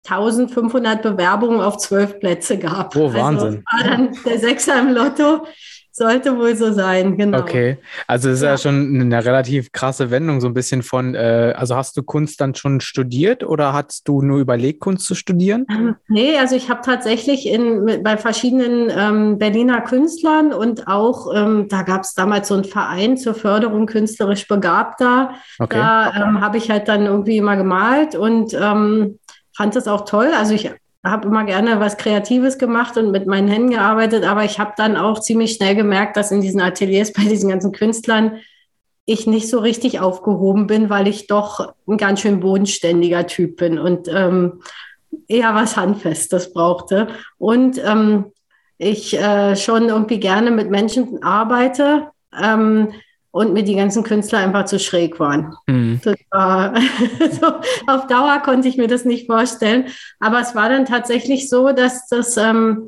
[0.04, 2.94] 1500 Bewerbungen auf zwölf Plätze gab.
[2.96, 3.62] Oh, Wahnsinn.
[3.64, 5.46] Also war dann der Sechser im Lotto.
[5.94, 7.40] Sollte wohl so sein, genau.
[7.40, 7.76] Okay,
[8.06, 8.52] also es ist ja.
[8.52, 8.56] ja.
[8.56, 12.54] schon eine relativ krasse Wendung, so ein bisschen von, äh, also hast du Kunst dann
[12.54, 15.66] schon studiert oder hast du nur überlegt, Kunst zu studieren?
[15.70, 21.68] Ähm, nee, also ich habe tatsächlich in, bei verschiedenen ähm, Berliner Künstlern und auch, ähm,
[21.68, 25.34] da gab es damals so einen Verein zur Förderung künstlerisch Begabter.
[25.58, 25.76] Okay.
[25.76, 29.18] Da ähm, habe ich halt dann irgendwie immer gemalt und ähm,
[29.54, 30.30] fand das auch toll.
[30.34, 30.70] Also ich
[31.04, 34.96] habe immer gerne was Kreatives gemacht und mit meinen Händen gearbeitet, aber ich habe dann
[34.96, 38.38] auch ziemlich schnell gemerkt, dass in diesen Ateliers bei diesen ganzen Künstlern
[39.04, 43.78] ich nicht so richtig aufgehoben bin, weil ich doch ein ganz schön bodenständiger Typ bin
[43.78, 44.62] und ähm,
[45.26, 47.08] eher was Handfestes brauchte.
[47.36, 48.26] Und ähm,
[48.78, 52.08] ich äh, schon irgendwie gerne mit Menschen arbeite.
[52.40, 52.92] Ähm,
[53.32, 55.56] und mir die ganzen Künstler einfach zu schräg waren.
[55.66, 56.00] Mhm.
[56.30, 56.74] War,
[57.40, 57.46] so,
[57.86, 59.86] auf Dauer konnte ich mir das nicht vorstellen.
[60.20, 62.86] Aber es war dann tatsächlich so, dass das, ähm,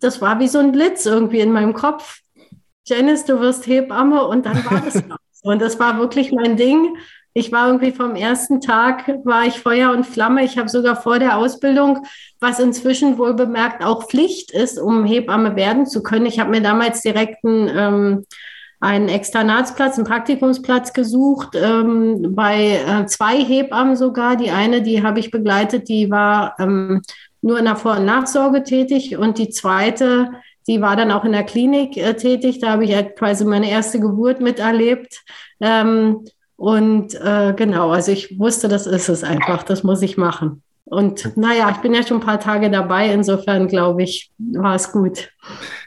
[0.00, 2.18] das war wie so ein Blitz irgendwie in meinem Kopf.
[2.84, 4.94] Janice, du wirst Hebamme und dann war das
[5.32, 5.50] so.
[5.50, 6.96] Und das war wirklich mein Ding.
[7.32, 10.44] Ich war irgendwie vom ersten Tag, war ich Feuer und Flamme.
[10.44, 12.06] Ich habe sogar vor der Ausbildung,
[12.40, 16.26] was inzwischen wohl bemerkt auch Pflicht ist, um Hebamme werden zu können.
[16.26, 18.26] Ich habe mir damals direkt einen ähm,
[18.84, 24.36] einen Externatsplatz, einen Praktikumsplatz gesucht, ähm, bei äh, zwei Hebammen sogar.
[24.36, 27.00] Die eine, die habe ich begleitet, die war ähm,
[27.40, 30.30] nur in der Vor- und Nachsorge tätig und die zweite,
[30.66, 32.58] die war dann auch in der Klinik äh, tätig.
[32.60, 35.22] Da habe ich halt quasi meine erste Geburt miterlebt.
[35.60, 40.62] Ähm, und äh, genau, also ich wusste, das ist es einfach, das muss ich machen.
[40.84, 44.92] Und naja, ich bin ja schon ein paar Tage dabei, insofern glaube ich, war es
[44.92, 45.30] gut.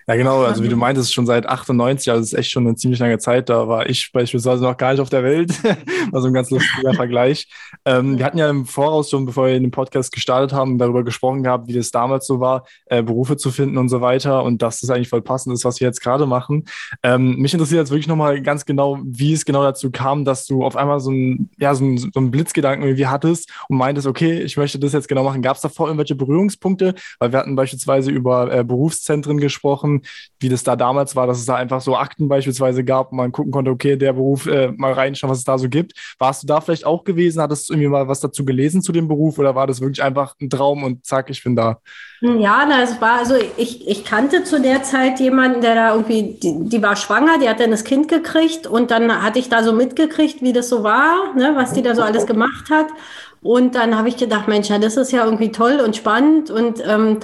[0.10, 0.44] Ja, genau.
[0.44, 3.18] Also wie du meintest, schon seit 98, also das ist echt schon eine ziemlich lange
[3.18, 3.50] Zeit.
[3.50, 5.52] Da war ich beispielsweise noch gar nicht auf der Welt.
[6.12, 7.50] war so ein ganz lustiger Vergleich.
[7.84, 11.44] Ähm, wir hatten ja im Voraus schon, bevor wir den Podcast gestartet haben, darüber gesprochen
[11.44, 14.46] gehabt, wie das damals so war, äh, Berufe zu finden und so weiter.
[14.46, 16.64] Und dass das eigentlich voll passend ist, was wir jetzt gerade machen.
[17.04, 20.64] Ähm, mich interessiert jetzt wirklich nochmal ganz genau, wie es genau dazu kam, dass du
[20.64, 24.40] auf einmal so ein, ja, so ein, so ein Blitzgedanken irgendwie hattest und meintest, okay,
[24.40, 25.42] ich möchte das jetzt genau machen.
[25.42, 26.96] Gab es davor irgendwelche Berührungspunkte?
[27.20, 29.97] Weil wir hatten beispielsweise über äh, Berufszentren gesprochen
[30.40, 33.32] wie das da damals war, dass es da einfach so Akten beispielsweise gab und man
[33.32, 35.94] gucken konnte, okay, der Beruf, äh, mal reinschauen, was es da so gibt.
[36.20, 37.42] Warst du da vielleicht auch gewesen?
[37.42, 40.36] Hattest du irgendwie mal was dazu gelesen zu dem Beruf oder war das wirklich einfach
[40.42, 41.80] ein Traum und zack, ich bin da?
[42.22, 46.38] Ja, na, es war, also ich, ich kannte zu der Zeit jemanden, der da irgendwie,
[46.42, 49.64] die, die war schwanger, die hat dann das Kind gekriegt und dann hatte ich da
[49.64, 52.88] so mitgekriegt, wie das so war, ne, was die da so alles gemacht hat.
[53.42, 56.82] Und dann habe ich gedacht, Mensch, ja, das ist ja irgendwie toll und spannend und
[56.86, 57.20] ähm,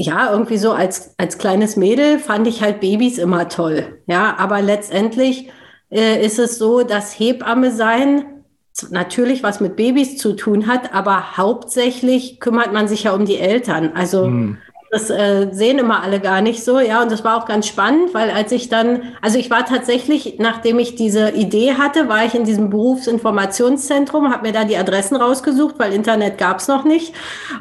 [0.00, 4.00] ja, irgendwie so als, als kleines Mädel fand ich halt Babys immer toll.
[4.06, 5.50] Ja, aber letztendlich
[5.90, 8.24] äh, ist es so, dass Hebamme sein
[8.90, 13.38] natürlich was mit Babys zu tun hat, aber hauptsächlich kümmert man sich ja um die
[13.38, 13.90] Eltern.
[13.94, 14.58] Also hm.
[14.90, 17.02] Das äh, sehen immer alle gar nicht so, ja.
[17.02, 20.78] Und das war auch ganz spannend, weil als ich dann, also ich war tatsächlich, nachdem
[20.78, 25.74] ich diese Idee hatte, war ich in diesem Berufsinformationszentrum, habe mir da die Adressen rausgesucht,
[25.78, 27.14] weil Internet gab es noch nicht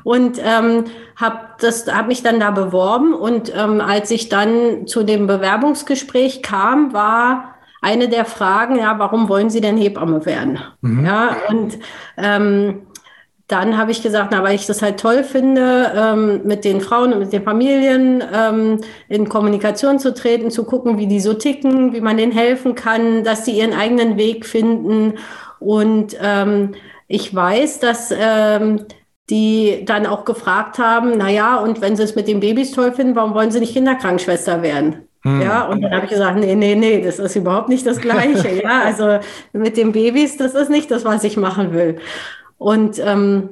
[0.03, 0.85] und ähm,
[1.17, 3.13] habe das, habe mich dann da beworben.
[3.13, 9.29] Und ähm, als ich dann zu dem Bewerbungsgespräch kam, war eine der Fragen, ja, warum
[9.29, 10.59] wollen Sie denn Hebamme werden?
[10.81, 11.05] Mhm.
[11.05, 11.77] Ja, und
[12.17, 12.86] ähm,
[13.47, 17.13] dann habe ich gesagt, na, weil ich das halt toll finde, ähm, mit den Frauen
[17.13, 21.93] und mit den Familien ähm, in Kommunikation zu treten, zu gucken, wie die so ticken,
[21.93, 25.13] wie man denen helfen kann, dass sie ihren eigenen Weg finden.
[25.59, 26.75] Und ähm,
[27.07, 28.85] ich weiß, dass ähm,
[29.29, 32.91] die dann auch gefragt haben, na ja, und wenn sie es mit den Babys toll
[32.91, 35.07] finden, warum wollen sie nicht Kinderkrankenschwester werden?
[35.23, 35.41] Hm.
[35.41, 38.61] Ja, und dann habe ich gesagt, nee, nee, nee, das ist überhaupt nicht das Gleiche.
[38.63, 39.19] ja, also
[39.53, 41.99] mit den Babys, das ist nicht das, was ich machen will.
[42.57, 43.49] Und ähm,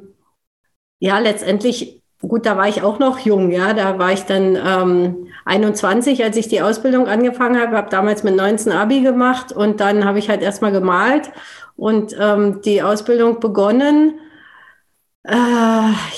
[1.00, 5.28] ja, letztendlich, gut, da war ich auch noch jung, ja, da war ich dann ähm,
[5.46, 10.06] 21, als ich die Ausbildung angefangen habe, habe damals mit 19 Abi gemacht und dann
[10.06, 11.32] habe ich halt erstmal gemalt
[11.76, 14.20] und ähm, die Ausbildung begonnen.
[15.24, 15.34] Äh,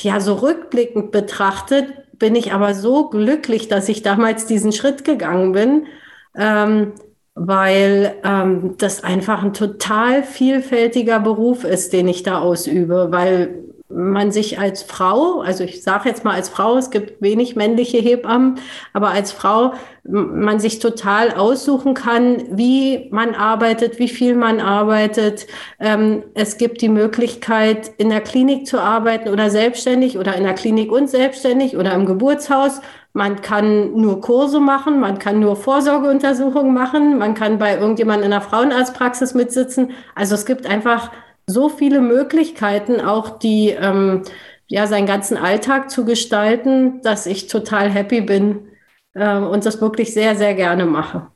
[0.01, 5.51] ja, so rückblickend betrachtet bin ich aber so glücklich, dass ich damals diesen Schritt gegangen
[5.51, 5.88] bin.
[6.36, 6.94] Ähm,
[7.38, 14.31] weil ähm, das einfach ein total vielfältiger Beruf ist, den ich da ausübe, weil man
[14.31, 18.60] sich als Frau, also ich sage jetzt mal als Frau, es gibt wenig männliche Hebammen,
[18.92, 19.74] aber als Frau
[20.04, 25.48] man sich total aussuchen kann, wie man arbeitet, wie viel man arbeitet.
[25.80, 30.54] Ähm, es gibt die Möglichkeit, in der Klinik zu arbeiten oder selbstständig oder in der
[30.54, 32.81] Klinik und selbstständig oder im Geburtshaus.
[33.13, 38.31] Man kann nur Kurse machen, man kann nur Vorsorgeuntersuchungen machen, man kann bei irgendjemandem in
[38.31, 39.92] der Frauenarztpraxis mitsitzen.
[40.13, 41.12] Also es gibt einfach
[41.48, 44.24] so viele Möglichkeiten, auch die ähm,
[44.68, 48.68] ja seinen ganzen Alltag zu gestalten, dass ich total happy bin
[49.14, 51.32] äh, und das wirklich sehr, sehr gerne mache.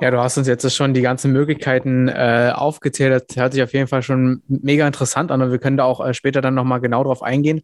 [0.00, 3.24] Ja, du hast uns jetzt schon die ganzen Möglichkeiten äh, aufgezählt.
[3.28, 6.04] Das hört sich auf jeden Fall schon mega interessant an und wir können da auch
[6.04, 7.62] äh, später dann nochmal genau drauf eingehen.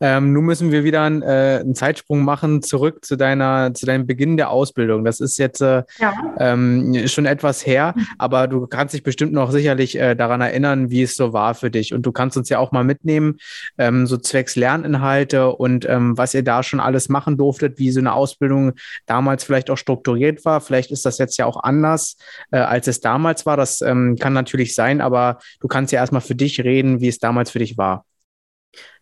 [0.00, 4.06] Ähm, nun müssen wir wieder ein, äh, einen Zeitsprung machen, zurück zu deiner, zu deinem
[4.06, 5.04] Beginn der Ausbildung.
[5.04, 6.12] Das ist jetzt äh, ja.
[6.38, 11.02] ähm, schon etwas her, aber du kannst dich bestimmt noch sicherlich äh, daran erinnern, wie
[11.02, 11.92] es so war für dich.
[11.92, 13.38] Und du kannst uns ja auch mal mitnehmen,
[13.78, 18.00] ähm, so zwecks Lerninhalte und ähm, was ihr da schon alles machen durftet, wie so
[18.00, 18.72] eine Ausbildung
[19.06, 20.60] damals vielleicht auch strukturiert war.
[20.60, 22.16] Vielleicht ist das jetzt ja auch anders,
[22.50, 23.56] äh, als es damals war.
[23.56, 27.18] Das ähm, kann natürlich sein, aber du kannst ja erstmal für dich reden, wie es
[27.18, 28.04] damals für dich war.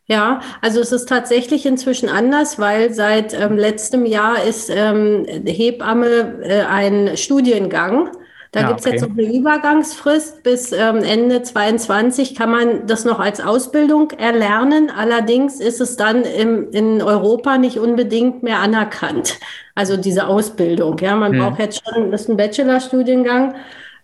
[0.05, 6.39] Ja, also es ist tatsächlich inzwischen anders, weil seit ähm, letztem Jahr ist ähm, Hebamme
[6.43, 8.09] äh, ein Studiengang.
[8.51, 8.95] Da ja, gibt es okay.
[8.95, 10.43] jetzt noch eine Übergangsfrist.
[10.43, 14.91] Bis ähm, Ende 22 kann man das noch als Ausbildung erlernen.
[14.95, 19.39] Allerdings ist es dann im, in Europa nicht unbedingt mehr anerkannt.
[19.73, 20.97] Also diese Ausbildung.
[20.99, 21.39] Ja, man hm.
[21.39, 23.55] braucht jetzt schon, das ist ein Bachelorstudiengang.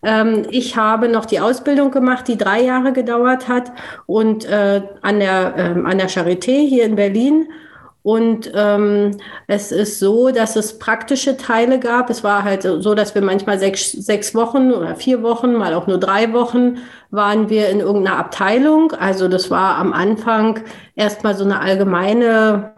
[0.02, 3.72] Ähm, ich habe noch die Ausbildung gemacht, die drei Jahre gedauert hat
[4.06, 7.48] und äh, an, der, äh, an der Charité hier in Berlin.
[8.08, 9.18] Und ähm,
[9.48, 12.08] es ist so, dass es praktische Teile gab.
[12.08, 15.86] Es war halt so, dass wir manchmal sechs, sechs Wochen oder vier Wochen, mal auch
[15.86, 16.78] nur drei Wochen,
[17.10, 18.92] waren wir in irgendeiner Abteilung.
[18.92, 20.64] Also das war am Anfang
[20.96, 22.72] erstmal so eine allgemeine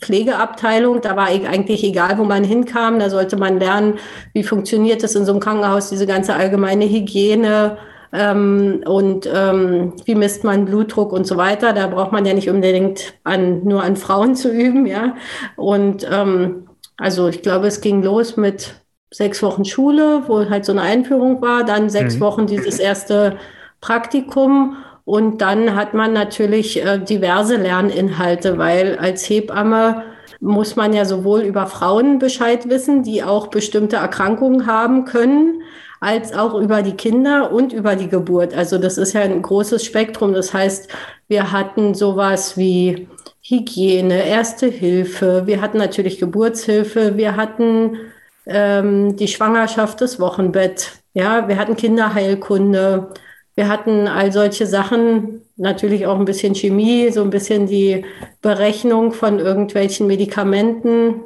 [0.00, 1.02] Pflegeabteilung.
[1.02, 2.98] Da war eigentlich egal, wo man hinkam.
[2.98, 3.98] Da sollte man lernen,
[4.32, 7.76] wie funktioniert das in so einem Krankenhaus, diese ganze allgemeine Hygiene
[8.12, 11.72] ähm, und ähm, wie misst man Blutdruck und so weiter.
[11.72, 15.16] Da braucht man ja nicht unbedingt an, nur an Frauen zu üben, ja.
[15.56, 18.74] Und ähm, also ich glaube, es ging los mit
[19.10, 22.20] sechs Wochen Schule, wo halt so eine Einführung war, dann sechs mhm.
[22.20, 23.36] Wochen dieses erste
[23.80, 30.04] Praktikum und dann hat man natürlich äh, diverse Lerninhalte, weil als Hebamme
[30.40, 35.62] muss man ja sowohl über Frauen Bescheid wissen, die auch bestimmte Erkrankungen haben können,
[36.02, 38.54] als auch über die Kinder und über die Geburt.
[38.54, 40.32] Also das ist ja ein großes Spektrum.
[40.32, 40.88] Das heißt,
[41.28, 43.06] wir hatten sowas wie
[43.40, 47.98] Hygiene, Erste Hilfe, wir hatten natürlich Geburtshilfe, wir hatten
[48.46, 53.12] ähm, die Schwangerschaft, das Wochenbett, ja, wir hatten Kinderheilkunde,
[53.54, 58.04] wir hatten all solche Sachen, natürlich auch ein bisschen Chemie, so ein bisschen die
[58.40, 61.20] Berechnung von irgendwelchen Medikamenten.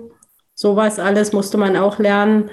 [0.54, 2.50] Sowas alles musste man auch lernen.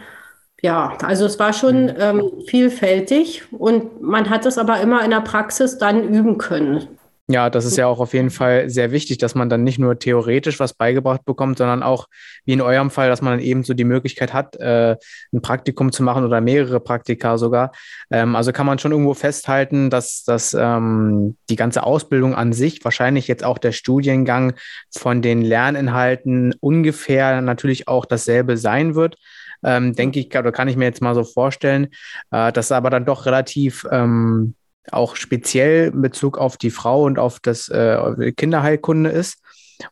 [0.64, 1.96] Ja, also es war schon mhm.
[2.00, 6.88] ähm, vielfältig und man hat es aber immer in der Praxis dann üben können.
[7.28, 9.98] Ja, das ist ja auch auf jeden Fall sehr wichtig, dass man dann nicht nur
[9.98, 12.08] theoretisch was beigebracht bekommt, sondern auch,
[12.46, 14.98] wie in eurem Fall, dass man dann eben so die Möglichkeit hat, äh,
[15.34, 17.72] ein Praktikum zu machen oder mehrere Praktika sogar.
[18.12, 22.84] Ähm, also kann man schon irgendwo festhalten, dass, dass ähm, die ganze Ausbildung an sich,
[22.84, 24.54] wahrscheinlich jetzt auch der Studiengang
[24.92, 29.16] von den Lerninhalten ungefähr natürlich auch dasselbe sein wird.
[29.64, 31.88] Ähm, denke ich, oder kann ich mir jetzt mal so vorstellen,
[32.32, 34.56] äh, dass aber dann doch relativ ähm,
[34.92, 39.40] auch speziell in Bezug auf die Frau und auf das äh, Kinderheilkunde ist.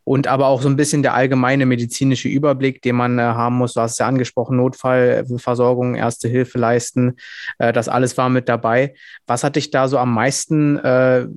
[0.03, 3.73] Und aber auch so ein bisschen der allgemeine medizinische Überblick, den man äh, haben muss.
[3.73, 7.17] Du hast es ja angesprochen, Notfallversorgung, Erste Hilfe leisten.
[7.57, 8.93] Äh, das alles war mit dabei.
[9.27, 11.27] Was hat dich da so am meisten äh,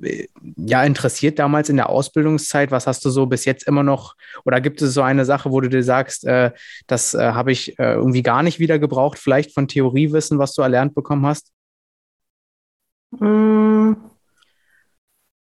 [0.57, 2.71] ja, interessiert damals in der Ausbildungszeit?
[2.71, 4.15] Was hast du so bis jetzt immer noch?
[4.45, 6.51] Oder gibt es so eine Sache, wo du dir sagst, äh,
[6.87, 10.61] das äh, habe ich äh, irgendwie gar nicht wieder gebraucht, vielleicht von Theoriewissen, was du
[10.61, 11.51] erlernt bekommen hast?
[13.19, 13.97] Hm.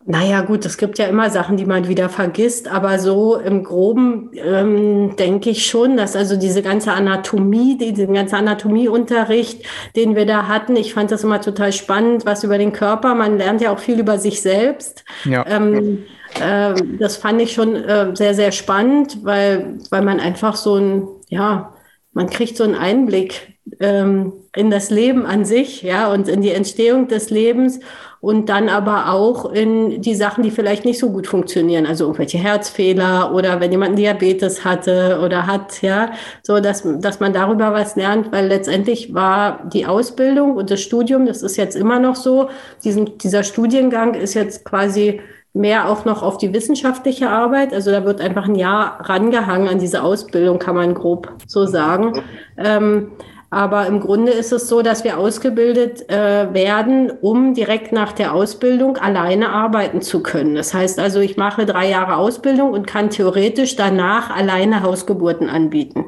[0.05, 4.31] Naja, gut, es gibt ja immer Sachen, die man wieder vergisst, aber so im Groben
[4.33, 10.47] ähm, denke ich schon, dass also diese ganze Anatomie, diesen ganzen Anatomieunterricht, den wir da
[10.47, 13.79] hatten, ich fand das immer total spannend, was über den Körper, man lernt ja auch
[13.79, 15.05] viel über sich selbst.
[15.23, 15.45] Ja.
[15.47, 16.03] Ähm,
[16.41, 21.07] äh, das fand ich schon äh, sehr, sehr spannend, weil, weil man einfach so ein,
[21.29, 21.73] ja,
[22.11, 26.51] man kriegt so einen Einblick ähm, in das Leben an sich, ja, und in die
[26.51, 27.79] Entstehung des Lebens
[28.23, 32.37] und dann aber auch in die Sachen, die vielleicht nicht so gut funktionieren, also irgendwelche
[32.37, 37.97] Herzfehler oder wenn jemand Diabetes hatte oder hat, ja, so dass, dass man darüber was
[37.97, 42.47] lernt, weil letztendlich war die Ausbildung und das Studium, das ist jetzt immer noch so,
[42.85, 45.19] diesen, dieser Studiengang ist jetzt quasi
[45.51, 47.73] mehr auch noch auf die wissenschaftliche Arbeit.
[47.73, 52.23] Also da wird einfach ein Jahr rangehangen an diese Ausbildung, kann man grob so sagen.
[52.57, 53.11] Ähm,
[53.53, 58.33] aber im Grunde ist es so, dass wir ausgebildet äh, werden, um direkt nach der
[58.33, 60.55] Ausbildung alleine arbeiten zu können.
[60.55, 66.05] Das heißt also, ich mache drei Jahre Ausbildung und kann theoretisch danach alleine Hausgeburten anbieten.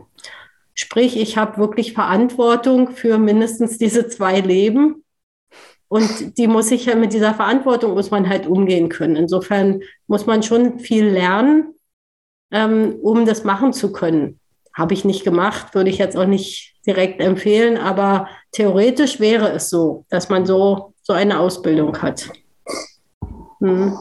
[0.73, 5.03] Sprich, ich habe wirklich Verantwortung für mindestens diese zwei Leben.
[5.87, 9.15] Und die muss ich ja mit dieser Verantwortung muss man halt umgehen können.
[9.15, 11.75] Insofern muss man schon viel lernen,
[12.49, 14.39] ähm, um das machen zu können.
[14.75, 19.69] Habe ich nicht gemacht, würde ich jetzt auch nicht direkt empfehlen, aber theoretisch wäre es
[19.69, 22.29] so, dass man so, so eine Ausbildung hat.
[23.59, 23.97] Hm.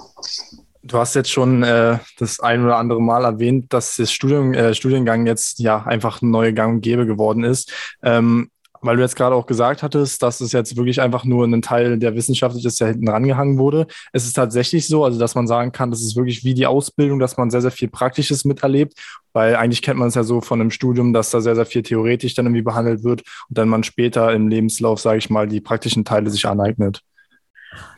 [0.83, 4.75] Du hast jetzt schon äh, das ein oder andere Mal erwähnt, dass das Studium, äh,
[4.75, 7.73] Studiengang jetzt ja einfach ein neuer Gang und Gäbe geworden ist.
[8.03, 8.51] Ähm,
[8.85, 11.99] weil du jetzt gerade auch gesagt hattest, dass es jetzt wirklich einfach nur ein Teil
[11.99, 13.87] der Wissenschaft ist, der hinten rangehangen wurde.
[14.13, 17.19] Es ist tatsächlich so, also dass man sagen kann, das ist wirklich wie die Ausbildung,
[17.19, 18.95] dass man sehr, sehr viel Praktisches miterlebt,
[19.33, 21.83] weil eigentlich kennt man es ja so von einem Studium, dass da sehr, sehr viel
[21.83, 25.61] theoretisch dann irgendwie behandelt wird und dann man später im Lebenslauf, sage ich mal, die
[25.61, 27.01] praktischen Teile sich aneignet.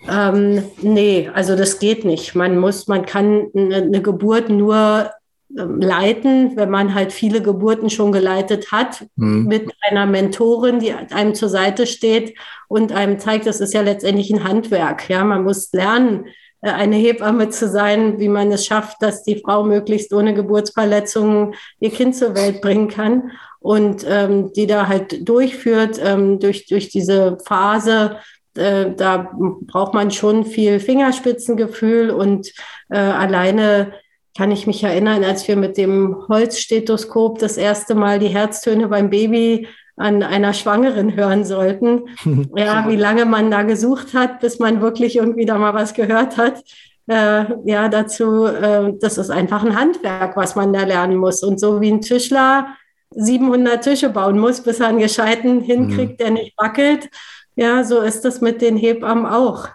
[0.09, 2.35] Ähm, nee, also das geht nicht.
[2.35, 5.11] Man muss, man kann eine Geburt nur
[5.49, 9.47] leiten, wenn man halt viele Geburten schon geleitet hat, mhm.
[9.47, 12.37] mit einer Mentorin, die einem zur Seite steht
[12.69, 15.09] und einem zeigt, das ist ja letztendlich ein Handwerk.
[15.09, 16.27] Ja, man muss lernen,
[16.63, 21.55] äh, eine Hebamme zu sein, wie man es schafft, dass die Frau möglichst ohne Geburtsverletzungen
[21.81, 26.89] ihr Kind zur Welt bringen kann und ähm, die da halt durchführt ähm, durch, durch
[26.89, 28.17] diese Phase.
[28.57, 32.53] Äh, da braucht man schon viel Fingerspitzengefühl und
[32.91, 33.93] äh, alleine
[34.37, 39.11] kann ich mich erinnern, als wir mit dem Holzstethoskop das erste Mal die Herztöne beim
[39.11, 39.67] Baby
[39.97, 42.03] an einer Schwangeren hören sollten.
[42.57, 46.37] ja, wie lange man da gesucht hat, bis man wirklich irgendwie da mal was gehört
[46.37, 46.63] hat.
[47.09, 51.43] Äh, ja, dazu, äh, das ist einfach ein Handwerk, was man da lernen muss.
[51.43, 52.67] Und so wie ein Tischler
[53.11, 56.17] 700 Tische bauen muss, bis er einen gescheiten hinkriegt, mhm.
[56.19, 57.09] der nicht wackelt.
[57.55, 59.69] Ja, so ist das mit den Hebammen auch.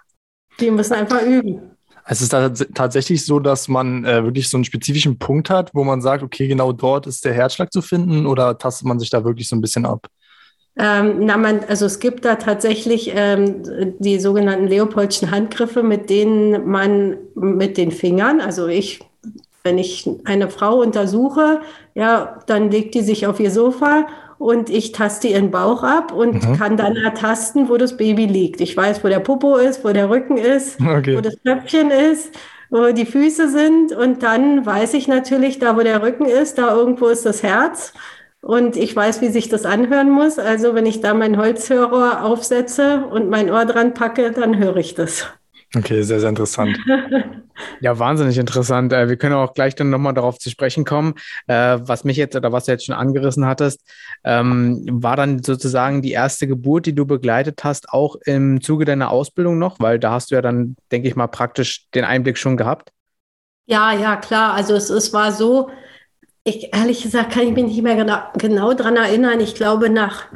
[0.60, 1.71] Die müssen einfach üben.
[2.06, 2.34] Es ist
[2.74, 6.48] tatsächlich so, dass man äh, wirklich so einen spezifischen Punkt hat, wo man sagt, okay,
[6.48, 9.60] genau dort ist der Herzschlag zu finden oder tastet man sich da wirklich so ein
[9.60, 10.08] bisschen ab?
[10.76, 16.66] Ähm, na, man, also es gibt da tatsächlich ähm, die sogenannten Leopoldschen Handgriffe, mit denen
[16.66, 19.00] man mit den Fingern, also ich,
[19.62, 21.60] wenn ich eine Frau untersuche,
[21.94, 24.06] ja, dann legt die sich auf ihr Sofa
[24.42, 26.58] und ich taste ihren Bauch ab und mhm.
[26.58, 28.60] kann dann ertasten, wo das Baby liegt.
[28.60, 31.16] Ich weiß, wo der Popo ist, wo der Rücken ist, okay.
[31.16, 32.34] wo das Köpfchen ist,
[32.68, 36.74] wo die Füße sind und dann weiß ich natürlich, da wo der Rücken ist, da
[36.74, 37.92] irgendwo ist das Herz.
[38.40, 40.40] Und ich weiß, wie sich das anhören muss.
[40.40, 44.96] Also wenn ich da meinen Holzhörer aufsetze und mein Ohr dran packe, dann höre ich
[44.96, 45.28] das.
[45.74, 46.78] Okay, sehr, sehr interessant.
[47.80, 48.92] ja, wahnsinnig interessant.
[48.92, 51.14] Äh, wir können auch gleich dann nochmal darauf zu sprechen kommen.
[51.46, 53.80] Äh, was mich jetzt oder was du jetzt schon angerissen hattest,
[54.22, 59.10] ähm, war dann sozusagen die erste Geburt, die du begleitet hast, auch im Zuge deiner
[59.10, 59.80] Ausbildung noch?
[59.80, 62.90] Weil da hast du ja dann, denke ich mal, praktisch den Einblick schon gehabt.
[63.64, 64.52] Ja, ja, klar.
[64.52, 65.70] Also es, es war so,
[66.44, 69.40] ich ehrlich gesagt kann ich mich nicht mehr genau, genau daran erinnern.
[69.40, 70.26] Ich glaube, nach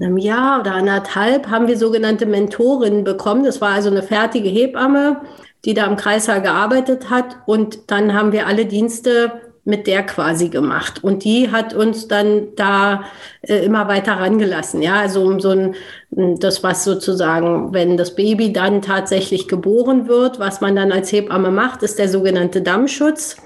[0.00, 3.44] einem Jahr oder anderthalb haben wir sogenannte Mentorinnen bekommen.
[3.44, 5.20] Das war also eine fertige Hebamme,
[5.64, 7.36] die da im Kreissaal gearbeitet hat.
[7.46, 9.32] Und dann haben wir alle Dienste
[9.64, 11.04] mit der quasi gemacht.
[11.04, 13.04] Und die hat uns dann da
[13.42, 14.80] äh, immer weiter rangelassen.
[14.80, 15.74] Ja, also um so ein,
[16.10, 21.50] das was sozusagen, wenn das Baby dann tatsächlich geboren wird, was man dann als Hebamme
[21.50, 23.36] macht, ist der sogenannte Dammschutz.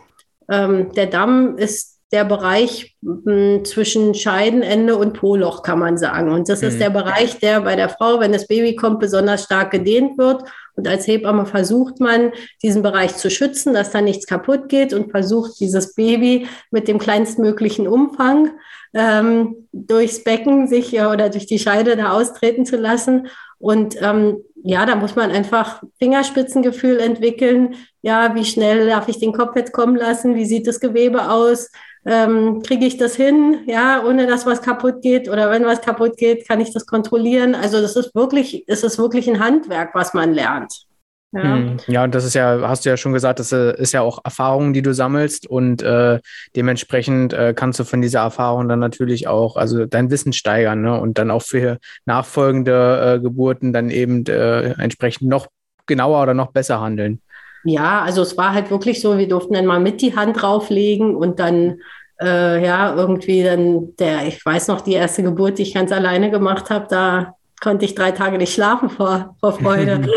[0.49, 6.31] Ähm, der Damm ist der Bereich hm, zwischen Scheidenende und Poloch, kann man sagen.
[6.31, 6.69] Und das mhm.
[6.69, 10.45] ist der Bereich, der bei der Frau, wenn das Baby kommt, besonders stark gedehnt wird.
[10.75, 15.11] Und als Hebamme versucht man, diesen Bereich zu schützen, dass da nichts kaputt geht und
[15.11, 18.51] versucht, dieses Baby mit dem kleinstmöglichen Umfang
[18.95, 23.29] ähm, durchs Becken sich ja, oder durch die Scheide da austreten zu lassen.
[23.59, 27.75] Und ähm, ja, da muss man einfach Fingerspitzengefühl entwickeln.
[28.01, 30.35] Ja, wie schnell darf ich den Kopf jetzt kommen lassen?
[30.35, 31.71] Wie sieht das Gewebe aus?
[32.05, 36.17] Ähm, kriege ich das hin, ja, ohne dass was kaputt geht oder wenn was kaputt
[36.17, 37.55] geht, kann ich das kontrollieren.
[37.55, 40.87] Also das ist wirklich, es ist wirklich ein Handwerk, was man lernt.
[41.35, 41.43] Ja.
[41.43, 41.79] Hm.
[41.87, 44.19] ja, und das ist ja, hast du ja schon gesagt, das äh, ist ja auch
[44.23, 46.21] Erfahrung, die du sammelst und äh,
[46.55, 51.01] dementsprechend äh, kannst du von dieser Erfahrung dann natürlich auch, also dein Wissen steigern ne?
[51.01, 55.47] und dann auch für nachfolgende äh, Geburten dann eben äh, entsprechend noch
[55.87, 57.23] genauer oder noch besser handeln.
[57.65, 61.15] Ja, also es war halt wirklich so, wir durften dann mal mit die Hand drauflegen
[61.15, 61.81] und dann,
[62.21, 66.31] äh, ja, irgendwie dann der, ich weiß noch, die erste Geburt, die ich ganz alleine
[66.31, 70.01] gemacht habe, da konnte ich drei Tage nicht schlafen vor, vor Freude.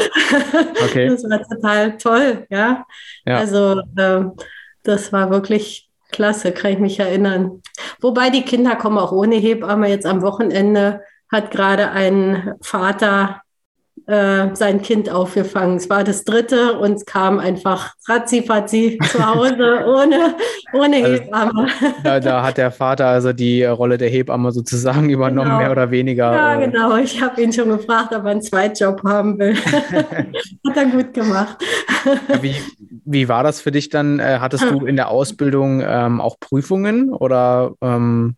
[0.84, 1.08] okay.
[1.10, 2.86] Das war total toll, ja.
[3.26, 3.38] ja.
[3.38, 4.26] Also äh,
[4.84, 7.62] das war wirklich klasse, kann ich mich erinnern.
[8.02, 9.90] Wobei die Kinder kommen auch ohne Hebamme.
[9.90, 13.42] Jetzt am Wochenende hat gerade ein Vater
[14.08, 15.78] äh, sein Kind aufgefangen.
[15.78, 20.36] Es war das dritte und es kam einfach ratzi-fatzi zu Hause ohne,
[20.74, 21.68] ohne also, Hebamme.
[22.04, 25.60] Da, da, hat der Vater also die Rolle der Hebamme sozusagen übernommen, genau.
[25.60, 26.34] mehr oder weniger.
[26.34, 26.66] Ja, äh.
[26.66, 26.98] genau.
[26.98, 29.56] Ich habe ihn schon gefragt, ob er einen Zweitjob haben will.
[30.68, 31.58] hat er gut gemacht.
[32.42, 32.56] wie,
[33.06, 34.20] wie war das für dich dann?
[34.20, 38.36] Äh, hattest du in der Ausbildung ähm, auch Prüfungen oder ähm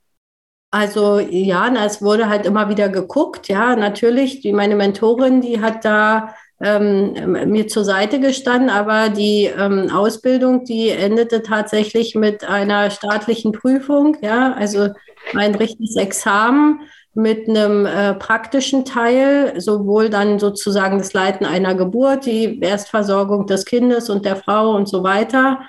[0.72, 3.48] also ja, es wurde halt immer wieder geguckt.
[3.48, 9.46] Ja, natürlich, die, meine Mentorin, die hat da ähm, mir zur Seite gestanden, aber die
[9.46, 14.18] ähm, Ausbildung, die endete tatsächlich mit einer staatlichen Prüfung.
[14.22, 14.90] Ja, also
[15.34, 16.82] ein richtiges Examen
[17.14, 23.66] mit einem äh, praktischen Teil, sowohl dann sozusagen das Leiten einer Geburt, die Erstversorgung des
[23.66, 25.60] Kindes und der Frau und so weiter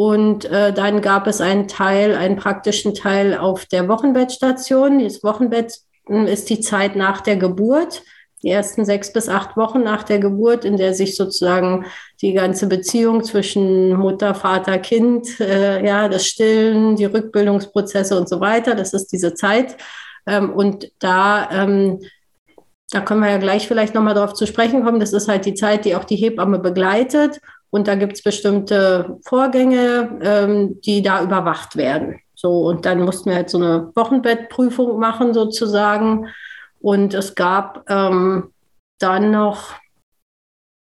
[0.00, 5.00] und äh, dann gab es einen Teil, einen praktischen Teil auf der Wochenbettstation.
[5.00, 5.74] Das Wochenbett
[6.06, 8.02] hm, ist die Zeit nach der Geburt,
[8.42, 11.84] die ersten sechs bis acht Wochen nach der Geburt, in der sich sozusagen
[12.22, 18.40] die ganze Beziehung zwischen Mutter, Vater, Kind, äh, ja, das Stillen, die Rückbildungsprozesse und so
[18.40, 19.76] weiter, das ist diese Zeit.
[20.26, 22.00] Ähm, und da ähm,
[22.90, 24.98] da können wir ja gleich vielleicht nochmal darauf zu sprechen kommen.
[24.98, 27.38] Das ist halt die Zeit, die auch die Hebamme begleitet.
[27.70, 32.20] Und da gibt es bestimmte Vorgänge, ähm, die da überwacht werden.
[32.34, 36.28] So, und dann mussten wir halt so eine Wochenbettprüfung machen, sozusagen.
[36.80, 38.52] Und es gab ähm,
[38.98, 39.74] dann noch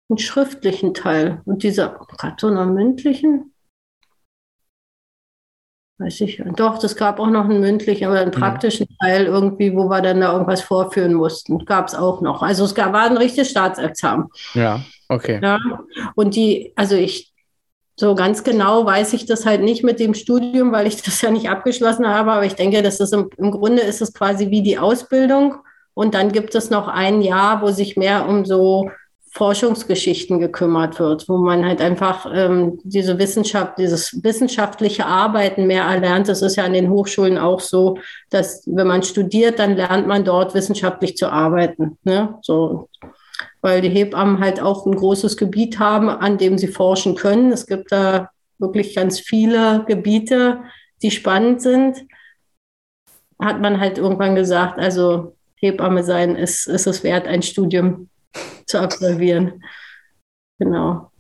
[0.10, 1.42] einen schriftlichen Teil.
[1.46, 3.54] Und dieser, gerade so einen mündlichen,
[6.00, 8.40] weiß ich, doch, das gab auch noch einen mündlichen, aber einen mhm.
[8.40, 9.08] praktischen ja.
[9.08, 11.66] Teil irgendwie, wo wir dann da irgendwas vorführen mussten.
[11.66, 12.42] Gab es auch noch.
[12.42, 14.28] Also es gab, war ein richtiges Staatsexamen.
[14.54, 14.82] Ja.
[15.14, 15.40] Okay.
[15.42, 15.60] Ja,
[16.16, 17.34] und die, also ich,
[17.96, 21.30] so ganz genau weiß ich das halt nicht mit dem Studium, weil ich das ja
[21.30, 24.64] nicht abgeschlossen habe, aber ich denke, das ist im, im Grunde ist es quasi wie
[24.64, 25.56] die Ausbildung
[25.94, 28.90] und dann gibt es noch ein Jahr, wo sich mehr um so
[29.36, 36.30] Forschungsgeschichten gekümmert wird, wo man halt einfach ähm, diese Wissenschaft, dieses wissenschaftliche Arbeiten mehr erlernt.
[36.30, 37.98] Das ist ja an den Hochschulen auch so,
[38.30, 41.98] dass wenn man studiert, dann lernt man dort wissenschaftlich zu arbeiten.
[42.04, 42.36] Ne?
[42.44, 42.90] So
[43.62, 47.52] weil die Hebammen halt auch ein großes Gebiet haben, an dem sie forschen können.
[47.52, 50.64] Es gibt da wirklich ganz viele Gebiete,
[51.02, 52.06] die spannend sind.
[53.40, 58.10] Hat man halt irgendwann gesagt, also Hebamme sein ist, ist es wert, ein Studium
[58.66, 59.64] zu absolvieren.
[60.60, 61.12] Genau.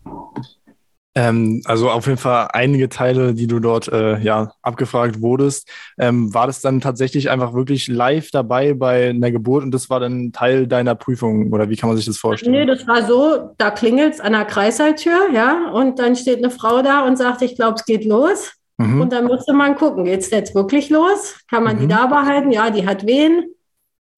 [1.15, 5.69] Ähm, also auf jeden Fall einige Teile, die du dort äh, ja abgefragt wurdest.
[5.99, 9.99] Ähm, war das dann tatsächlich einfach wirklich live dabei bei einer Geburt und das war
[9.99, 12.53] dann Teil deiner Prüfung oder wie kann man sich das vorstellen?
[12.53, 16.49] Nee, das war so, da klingelt es an der Kreisalltür, ja, und dann steht eine
[16.49, 18.53] Frau da und sagt, ich glaube, es geht los.
[18.77, 19.01] Mhm.
[19.01, 21.37] Und dann musste man gucken, geht es jetzt wirklich los?
[21.47, 21.81] Kann man mhm.
[21.81, 22.51] die da behalten?
[22.51, 23.45] Ja, die hat Wehen.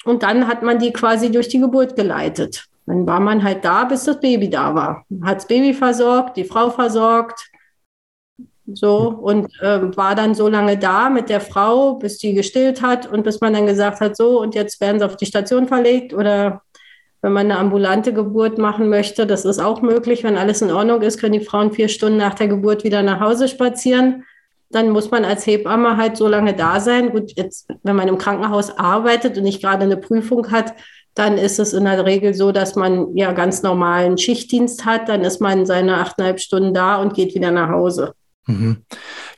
[0.06, 2.66] Und dann hat man die quasi durch die Geburt geleitet.
[2.86, 5.06] Dann war man halt da, bis das Baby da war.
[5.24, 7.50] Hat das Baby versorgt, die Frau versorgt.
[8.68, 13.06] So und äh, war dann so lange da mit der Frau, bis die gestillt hat
[13.12, 16.14] und bis man dann gesagt hat, so und jetzt werden sie auf die Station verlegt
[16.14, 16.64] oder
[17.26, 20.24] wenn man eine ambulante Geburt machen möchte, das ist auch möglich.
[20.24, 23.20] Wenn alles in Ordnung ist, können die Frauen vier Stunden nach der Geburt wieder nach
[23.20, 24.24] Hause spazieren.
[24.70, 27.10] Dann muss man als Hebamme halt so lange da sein.
[27.10, 30.76] Gut, jetzt, wenn man im Krankenhaus arbeitet und nicht gerade eine Prüfung hat,
[31.16, 35.08] dann ist es in der Regel so, dass man ja ganz normalen Schichtdienst hat.
[35.08, 38.14] Dann ist man seine achteinhalb Stunden da und geht wieder nach Hause.
[38.48, 38.84] Mhm.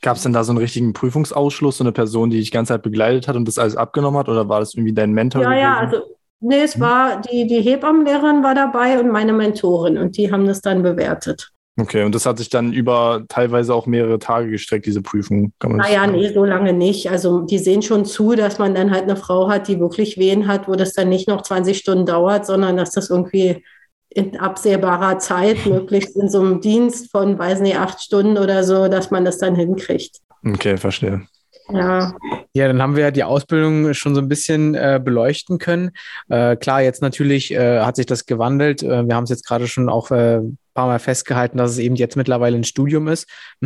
[0.02, 2.74] Gab es denn da so einen richtigen Prüfungsausschluss, so eine Person, die dich die ganze
[2.74, 4.28] Zeit begleitet hat und das alles abgenommen hat?
[4.28, 5.44] Oder war das irgendwie dein Mentor?
[5.44, 5.62] Ja, gewesen?
[5.62, 5.98] ja, also
[6.40, 6.82] nee, es mhm.
[6.82, 11.52] war die, die Hebammenlehrerin war dabei und meine Mentorin und die haben das dann bewertet.
[11.80, 15.54] Okay, und das hat sich dann über teilweise auch mehrere Tage gestreckt, diese Prüfung.
[15.64, 17.12] naja, nee, so lange nicht.
[17.12, 20.48] Also die sehen schon zu, dass man dann halt eine Frau hat, die wirklich Wehen
[20.48, 23.64] hat, wo das dann nicht noch 20 Stunden dauert, sondern dass das irgendwie
[24.10, 28.88] in absehbarer Zeit, möglichst in so einem Dienst von, weiß nicht, acht Stunden oder so,
[28.88, 30.18] dass man das dann hinkriegt.
[30.44, 31.28] Okay, verstehe.
[31.70, 32.16] Ja.
[32.54, 35.92] Ja, dann haben wir die Ausbildung schon so ein bisschen äh, beleuchten können.
[36.30, 38.82] Äh, klar, jetzt natürlich äh, hat sich das gewandelt.
[38.82, 40.42] Äh, wir haben es jetzt gerade schon auch ein äh,
[40.74, 43.28] paar Mal festgehalten, dass es eben jetzt mittlerweile ein Studium ist.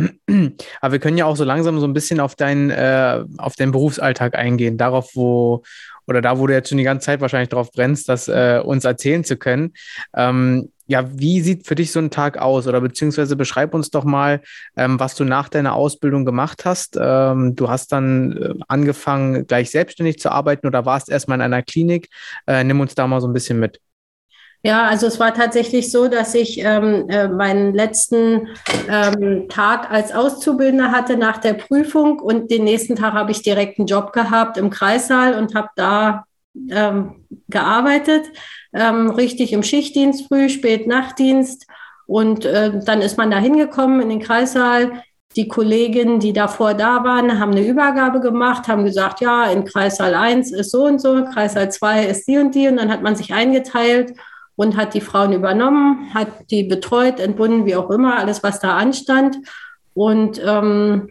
[0.80, 3.72] Aber wir können ja auch so langsam so ein bisschen auf deinen, äh, auf deinen
[3.72, 5.62] Berufsalltag eingehen, darauf, wo
[6.08, 9.22] oder da, wo du jetzt schon die ganze Zeit wahrscheinlich drauf brennst, das uns erzählen
[9.22, 9.72] zu können.
[10.16, 12.66] Ähm, ja, wie sieht für dich so ein Tag aus?
[12.66, 14.40] Oder beziehungsweise beschreib uns doch mal,
[14.76, 16.98] ähm, was du nach deiner Ausbildung gemacht hast.
[17.00, 21.62] Ähm, du hast dann äh, angefangen, gleich selbstständig zu arbeiten oder warst erstmal in einer
[21.62, 22.08] Klinik.
[22.46, 23.80] Äh, nimm uns da mal so ein bisschen mit.
[24.64, 28.48] Ja, also es war tatsächlich so, dass ich ähm, äh, meinen letzten
[28.88, 33.80] ähm, Tag als Auszubildender hatte nach der Prüfung und den nächsten Tag habe ich direkt
[33.80, 36.26] einen Job gehabt im Kreissaal und habe da
[36.70, 38.26] ähm, gearbeitet
[38.72, 41.66] ähm, richtig im Schichtdienst, früh, spät, Nachtdienst.
[42.06, 45.02] Und äh, dann ist man da hingekommen in den Kreissaal.
[45.36, 50.14] Die Kolleginnen, die davor da waren, haben eine Übergabe gemacht, haben gesagt, ja, in Kreissaal
[50.14, 52.68] 1 ist so und so, Kreissaal 2 ist die und die.
[52.68, 54.14] Und dann hat man sich eingeteilt
[54.56, 58.76] und hat die Frauen übernommen, hat die betreut, entbunden, wie auch immer, alles, was da
[58.76, 59.38] anstand.
[59.94, 61.08] Und ähm,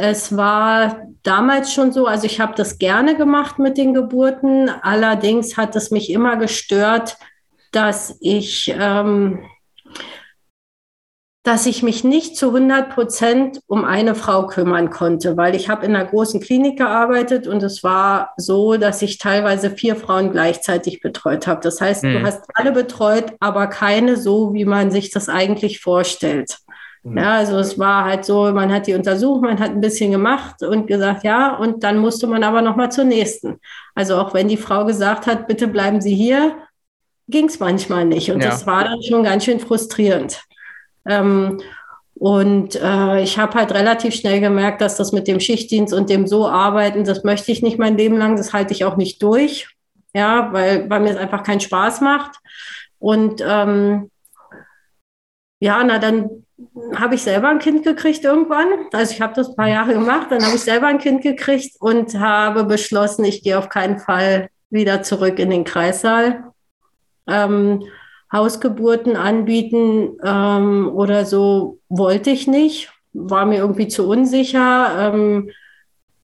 [0.00, 4.68] es war damals schon so, also ich habe das gerne gemacht mit den Geburten.
[4.68, 7.16] Allerdings hat es mich immer gestört,
[7.72, 9.40] dass ich, ähm,
[11.42, 15.84] dass ich mich nicht zu 100 Prozent um eine Frau kümmern konnte, weil ich habe
[15.84, 21.00] in einer großen Klinik gearbeitet und es war so, dass ich teilweise vier Frauen gleichzeitig
[21.00, 21.60] betreut habe.
[21.60, 22.12] Das heißt, mhm.
[22.12, 26.58] du hast alle betreut, aber keine so, wie man sich das eigentlich vorstellt.
[27.08, 27.18] Mhm.
[27.18, 30.62] Ja, also es war halt so, man hat die untersucht, man hat ein bisschen gemacht
[30.62, 33.58] und gesagt, ja, und dann musste man aber nochmal zur nächsten.
[33.94, 36.56] Also auch wenn die Frau gesagt hat, bitte bleiben Sie hier,
[37.28, 38.30] ging es manchmal nicht.
[38.30, 38.50] Und ja.
[38.50, 40.42] das war dann schon ganz schön frustrierend.
[41.06, 41.60] Ähm,
[42.14, 46.26] und äh, ich habe halt relativ schnell gemerkt, dass das mit dem Schichtdienst und dem
[46.26, 49.68] so arbeiten, das möchte ich nicht mein Leben lang, das halte ich auch nicht durch.
[50.14, 52.38] Ja, weil, weil mir es einfach keinen Spaß macht.
[52.98, 54.10] Und ähm,
[55.60, 56.44] ja, na dann
[56.94, 58.66] habe ich selber ein Kind gekriegt irgendwann.
[58.92, 61.76] Also ich habe das ein paar Jahre gemacht, dann habe ich selber ein Kind gekriegt
[61.80, 66.52] und habe beschlossen, ich gehe auf keinen Fall wieder zurück in den Kreissaal.
[67.26, 67.84] Ähm,
[68.32, 75.12] Hausgeburten anbieten ähm, oder so wollte ich nicht, war mir irgendwie zu unsicher.
[75.14, 75.50] Ähm,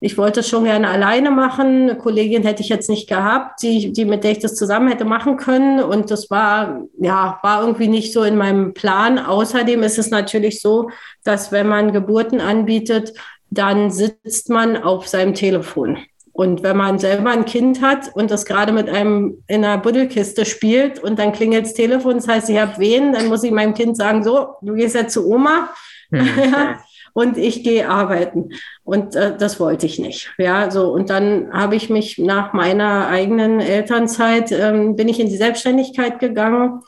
[0.05, 1.85] ich wollte es schon gerne alleine machen.
[1.85, 5.07] Eine Kollegin hätte ich jetzt nicht gehabt, die, die, mit der ich das zusammen hätte
[5.07, 5.83] machen können.
[5.83, 9.19] Und das war, ja, war irgendwie nicht so in meinem Plan.
[9.19, 10.91] Außerdem ist es natürlich so,
[11.23, 13.15] dass wenn man Geburten anbietet,
[13.49, 15.97] dann sitzt man auf seinem Telefon.
[16.33, 20.45] Und wenn man selber ein Kind hat und das gerade mit einem in einer Buddelkiste
[20.45, 23.73] spielt und dann klingelt das Telefon, das heißt, ich habe wen, dann muss ich meinem
[23.73, 25.71] Kind sagen, so, du gehst jetzt zu Oma.
[26.11, 26.77] Mhm.
[27.15, 28.51] Und ich gehe arbeiten.
[28.83, 30.35] Und äh, das wollte ich nicht.
[30.37, 30.93] Ja, so.
[30.93, 36.19] Und dann habe ich mich nach meiner eigenen Elternzeit, ähm, bin ich in die Selbstständigkeit
[36.19, 36.83] gegangen.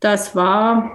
[0.00, 0.90] Das war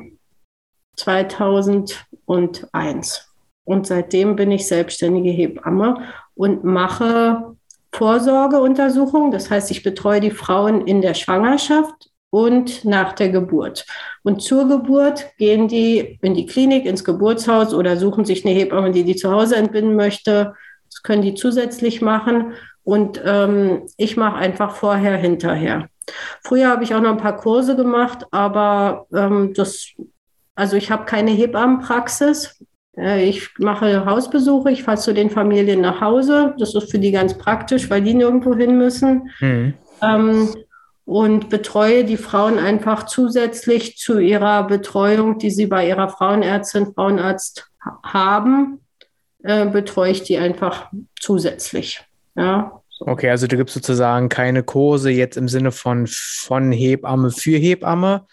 [0.97, 3.29] 2001.
[3.65, 6.03] Und seitdem bin ich selbstständige Hebamme
[6.35, 7.55] und mache
[7.93, 9.31] Vorsorgeuntersuchungen.
[9.31, 13.85] Das heißt, ich betreue die Frauen in der Schwangerschaft und nach der Geburt.
[14.23, 18.89] Und zur Geburt gehen die in die Klinik, ins Geburtshaus oder suchen sich eine Hebamme,
[18.89, 20.55] die die zu Hause entbinden möchte.
[20.89, 22.53] Das können die zusätzlich machen.
[22.83, 25.89] Und ähm, ich mache einfach vorher, hinterher.
[26.41, 29.89] Früher habe ich auch noch ein paar Kurse gemacht, aber ähm, das,
[30.55, 32.65] also ich habe keine Hebammenpraxis.
[32.97, 36.55] Äh, ich mache Hausbesuche, ich fahre zu den Familien nach Hause.
[36.57, 39.29] Das ist für die ganz praktisch, weil die nirgendwo hin müssen.
[39.39, 39.75] Mhm.
[40.01, 40.49] Ähm,
[41.05, 47.69] und betreue die Frauen einfach zusätzlich zu ihrer Betreuung, die sie bei ihrer Frauenärztin, Frauenarzt
[48.03, 48.79] haben,
[49.43, 50.89] äh, betreue ich die einfach
[51.19, 52.01] zusätzlich.
[52.35, 52.81] Ja.
[52.99, 58.25] Okay, also du gibst sozusagen keine Kurse jetzt im Sinne von von Hebamme für Hebamme,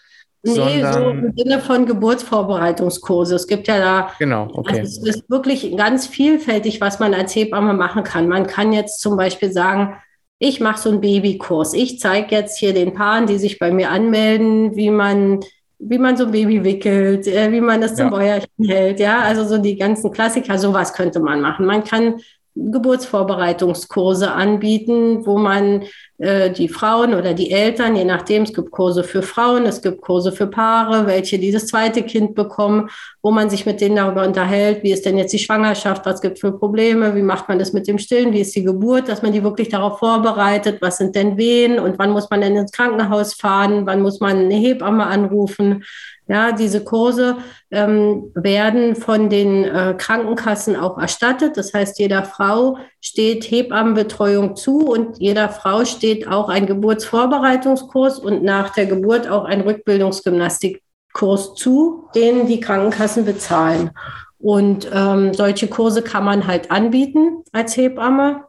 [0.43, 0.93] Nee, sondern...
[0.93, 3.35] so im Sinne von Geburtsvorbereitungskurse.
[3.35, 4.79] Es gibt ja da, genau, okay.
[4.79, 8.27] Also es ist wirklich ganz vielfältig, was man als Hebamme machen kann.
[8.27, 9.97] Man kann jetzt zum Beispiel sagen,
[10.43, 11.75] ich mache so einen Babykurs.
[11.75, 15.39] Ich zeige jetzt hier den Paaren, die sich bei mir anmelden, wie man,
[15.77, 18.09] wie man so ein Baby wickelt, äh, wie man das zum ja.
[18.09, 18.99] Bäuerchen hält.
[18.99, 21.67] Ja, also so die ganzen Klassiker, sowas könnte man machen.
[21.67, 22.15] Man kann
[22.55, 25.83] Geburtsvorbereitungskurse anbieten, wo man
[26.21, 30.31] die Frauen oder die Eltern, je nachdem, es gibt Kurse für Frauen, es gibt Kurse
[30.31, 32.89] für Paare, welche dieses zweite Kind bekommen,
[33.23, 36.35] wo man sich mit denen darüber unterhält, wie ist denn jetzt die Schwangerschaft, was gibt
[36.35, 39.23] es für Probleme, wie macht man das mit dem Stillen, wie ist die Geburt, dass
[39.23, 42.71] man die wirklich darauf vorbereitet, was sind denn Wehen und wann muss man denn ins
[42.71, 45.83] Krankenhaus fahren, wann muss man eine Hebamme anrufen.
[46.27, 47.37] Ja, diese Kurse
[47.71, 51.57] ähm, werden von den äh, Krankenkassen auch erstattet.
[51.57, 58.43] Das heißt, jeder Frau steht Hebammenbetreuung zu und jeder Frau steht auch ein Geburtsvorbereitungskurs und
[58.43, 63.89] nach der Geburt auch ein Rückbildungsgymnastikkurs zu, den die Krankenkassen bezahlen.
[64.37, 68.45] Und ähm, solche Kurse kann man halt anbieten als Hebamme.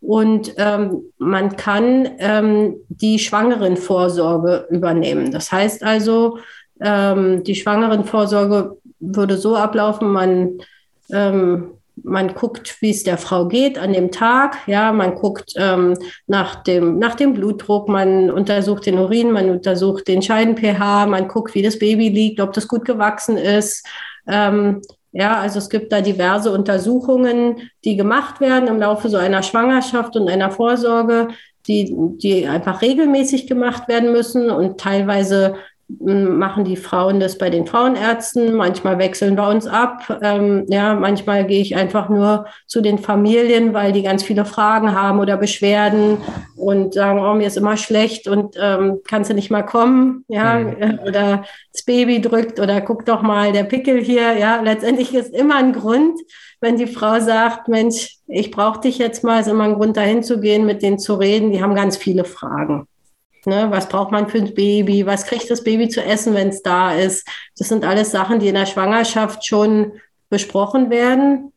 [0.00, 5.30] Und ähm, man kann ähm, die Schwangerenvorsorge übernehmen.
[5.30, 6.38] Das heißt also,
[6.80, 10.58] ähm, die Schwangerenvorsorge würde so ablaufen, man,
[11.12, 11.72] ähm,
[12.04, 14.56] man guckt, wie es der Frau geht an dem Tag.
[14.66, 20.08] Ja, man guckt ähm, nach, dem, nach dem Blutdruck, man untersucht den Urin, man untersucht
[20.08, 23.86] den Scheiden-pH, man guckt, wie das Baby liegt, ob das gut gewachsen ist.
[24.26, 24.82] Ähm,
[25.12, 30.16] ja, also es gibt da diverse Untersuchungen, die gemacht werden im Laufe so einer Schwangerschaft
[30.16, 31.28] und einer Vorsorge,
[31.66, 35.56] die, die einfach regelmäßig gemacht werden müssen und teilweise
[35.98, 40.18] machen die Frauen das bei den Frauenärzten, manchmal wechseln wir uns ab.
[40.22, 44.94] Ähm, ja, manchmal gehe ich einfach nur zu den Familien, weil die ganz viele Fragen
[44.94, 46.18] haben oder Beschwerden
[46.56, 50.58] und sagen, oh, mir ist immer schlecht und ähm, kannst du nicht mal kommen, ja,
[50.58, 51.00] mhm.
[51.06, 55.56] oder das Baby drückt oder guck doch mal der Pickel hier, ja, letztendlich ist immer
[55.56, 56.18] ein Grund,
[56.60, 60.22] wenn die Frau sagt, Mensch, ich brauche dich jetzt mal, ist immer ein Grund dahin
[60.22, 62.86] zu gehen, mit denen zu reden, die haben ganz viele Fragen.
[63.46, 65.06] Ne, was braucht man für ein Baby?
[65.06, 67.26] Was kriegt das Baby zu essen, wenn es da ist?
[67.56, 69.92] Das sind alles Sachen, die in der Schwangerschaft schon
[70.28, 71.52] besprochen werden.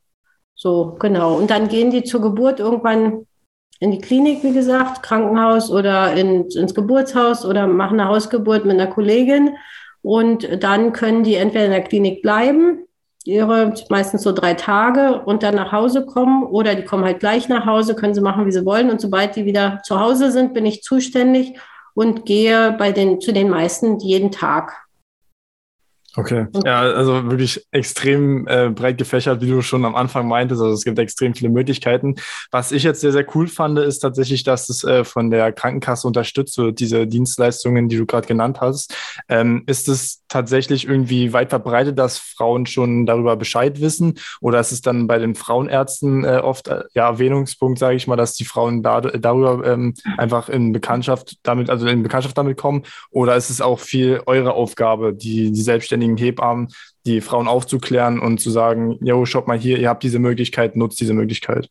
[0.56, 1.36] So, genau.
[1.36, 3.28] Und dann gehen die zur Geburt irgendwann
[3.80, 8.80] in die Klinik, wie gesagt, Krankenhaus oder in, ins Geburtshaus oder machen eine Hausgeburt mit
[8.80, 9.58] einer Kollegin.
[10.02, 12.86] Und dann können die entweder in der Klinik bleiben,
[13.26, 17.50] ihre meistens so drei Tage und dann nach Hause kommen oder die kommen halt gleich
[17.50, 18.90] nach Hause, können sie machen, wie sie wollen.
[18.90, 21.58] Und sobald die wieder zu Hause sind, bin ich zuständig
[21.94, 24.83] und gehe bei den, zu den meisten jeden Tag.
[26.16, 30.62] Okay, ja, also wirklich extrem äh, breit gefächert, wie du schon am Anfang meintest.
[30.62, 32.16] Also es gibt extrem viele Möglichkeiten.
[32.52, 36.08] Was ich jetzt sehr, sehr cool fand, ist tatsächlich, dass es äh, von der Krankenkasse
[36.08, 38.96] unterstützt wird, diese Dienstleistungen, die du gerade genannt hast.
[39.28, 44.20] Ähm, ist es tatsächlich irgendwie weit verbreitet, dass Frauen schon darüber Bescheid wissen?
[44.40, 48.18] Oder ist es dann bei den Frauenärzten äh, oft äh, ja Erwähnungspunkt, sage ich mal,
[48.18, 52.84] dass die Frauen da, darüber ähm, einfach in Bekanntschaft damit, also in Bekanntschaft damit kommen?
[53.10, 56.68] Oder ist es auch viel eure Aufgabe, die, die selbstständigen selbstständigen Hebammen,
[57.06, 61.00] die Frauen aufzuklären und zu sagen, jo, schaut mal hier, ihr habt diese Möglichkeit, nutzt
[61.00, 61.70] diese Möglichkeit?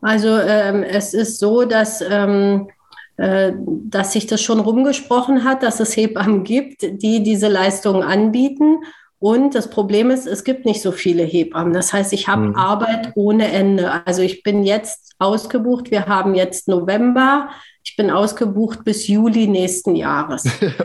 [0.00, 2.68] Also ähm, es ist so, dass, ähm,
[3.16, 8.78] äh, dass sich das schon rumgesprochen hat, dass es Hebammen gibt, die diese Leistungen anbieten.
[9.20, 11.72] Und das Problem ist, es gibt nicht so viele Hebammen.
[11.72, 12.56] Das heißt, ich habe mhm.
[12.56, 14.04] Arbeit ohne Ende.
[14.04, 15.92] Also ich bin jetzt ausgebucht.
[15.92, 17.50] Wir haben jetzt November.
[17.84, 20.44] Ich bin ausgebucht bis Juli nächsten Jahres.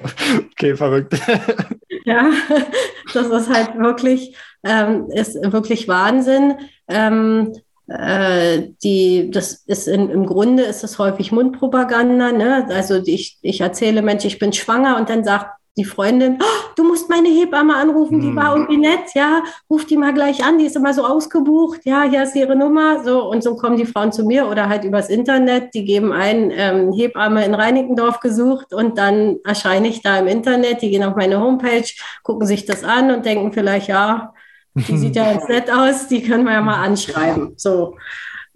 [0.52, 1.16] okay, verrückt.
[2.08, 2.32] ja,
[3.14, 6.56] das ist halt wirklich, ähm, ist wirklich Wahnsinn.
[6.88, 7.54] Ähm,
[7.88, 12.32] äh, die, das ist in, im Grunde ist es häufig Mundpropaganda.
[12.32, 12.68] Ne?
[12.70, 16.84] Also ich, ich erzähle Mensch, ich bin schwanger und dann sagt die Freundin, oh, du
[16.84, 18.64] musst meine Hebamme anrufen, die war mhm.
[18.64, 22.24] irgendwie nett, ja, ruf die mal gleich an, die ist immer so ausgebucht, ja, hier
[22.24, 25.76] ist ihre Nummer, so und so kommen die Frauen zu mir oder halt übers Internet,
[25.76, 30.82] die geben ein ähm, Hebamme in Reinickendorf gesucht und dann erscheine ich da im Internet,
[30.82, 31.88] die gehen auf meine Homepage,
[32.24, 34.34] gucken sich das an und denken vielleicht, ja,
[34.74, 37.96] die sieht ja ganz nett aus, die können wir ja mal anschreiben, so.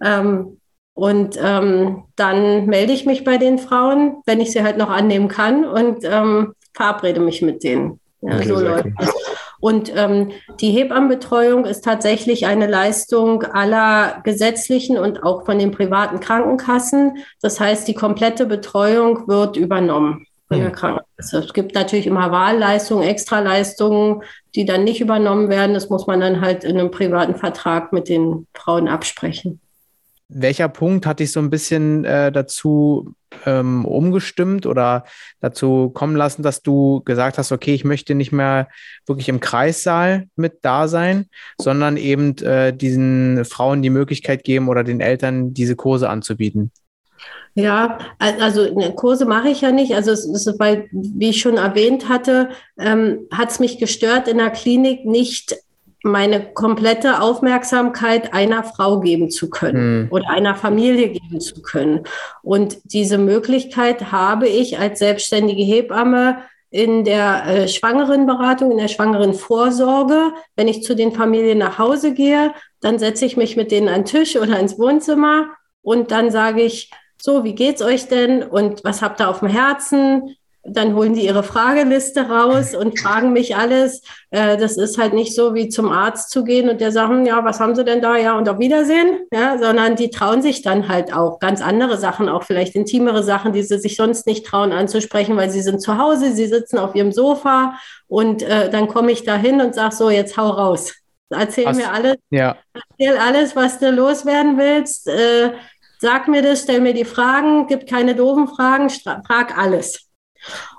[0.02, 0.58] Ähm,
[0.94, 5.28] und ähm, dann melde ich mich bei den Frauen, wenn ich sie halt noch annehmen
[5.28, 8.00] kann und ähm, verabrede mich mit denen.
[8.20, 9.12] Ja, okay, so läuft es.
[9.62, 16.18] Und ähm, die Hebammenbetreuung ist tatsächlich eine Leistung aller gesetzlichen und auch von den privaten
[16.18, 17.18] Krankenkassen.
[17.40, 21.38] Das heißt, die komplette Betreuung wird übernommen von der Krankenkasse.
[21.38, 24.24] Es gibt natürlich immer Wahlleistungen, Extraleistungen,
[24.56, 25.74] die dann nicht übernommen werden.
[25.74, 29.60] Das muss man dann halt in einem privaten Vertrag mit den Frauen absprechen.
[30.34, 33.14] Welcher Punkt hat dich so ein bisschen äh, dazu
[33.46, 35.04] ähm, umgestimmt oder
[35.40, 38.68] dazu kommen lassen, dass du gesagt hast, okay, ich möchte nicht mehr
[39.06, 41.26] wirklich im Kreissaal mit da sein,
[41.60, 46.72] sondern eben äh, diesen Frauen die Möglichkeit geben oder den Eltern diese Kurse anzubieten?
[47.54, 49.94] Ja, also ne, Kurse mache ich ja nicht.
[49.94, 54.38] Also es ist, weil, wie ich schon erwähnt hatte, ähm, hat es mich gestört, in
[54.38, 55.56] der Klinik nicht
[56.02, 60.08] meine komplette Aufmerksamkeit einer Frau geben zu können mhm.
[60.10, 62.04] oder einer Familie geben zu können.
[62.42, 66.38] Und diese Möglichkeit habe ich als selbstständige Hebamme
[66.70, 70.32] in der äh, Schwangerenberatung, in der Schwangerenvorsorge.
[70.56, 74.00] Wenn ich zu den Familien nach Hause gehe, dann setze ich mich mit denen an
[74.00, 75.50] den Tisch oder ins Wohnzimmer
[75.82, 79.48] und dann sage ich, so, wie geht's euch denn und was habt ihr auf dem
[79.48, 80.36] Herzen?
[80.64, 84.02] Dann holen die ihre Frageliste raus und fragen mich alles.
[84.30, 87.44] Äh, das ist halt nicht so wie zum Arzt zu gehen und der sagen, ja,
[87.44, 88.16] was haben sie denn da?
[88.16, 89.20] Ja, und auf Wiedersehen.
[89.32, 93.52] Ja, sondern die trauen sich dann halt auch ganz andere Sachen, auch vielleicht intimere Sachen,
[93.52, 96.94] die sie sich sonst nicht trauen anzusprechen, weil sie sind zu Hause, sie sitzen auf
[96.94, 97.74] ihrem Sofa
[98.06, 100.94] und äh, dann komme ich da hin und sage so, jetzt hau raus.
[101.30, 101.76] Erzähl was?
[101.76, 102.16] mir alles.
[102.30, 102.56] Ja.
[102.74, 105.08] Erzähl alles, was du loswerden willst.
[105.08, 105.52] Äh,
[105.98, 110.11] sag mir das, stell mir die Fragen, gib keine doofen Fragen, frag alles.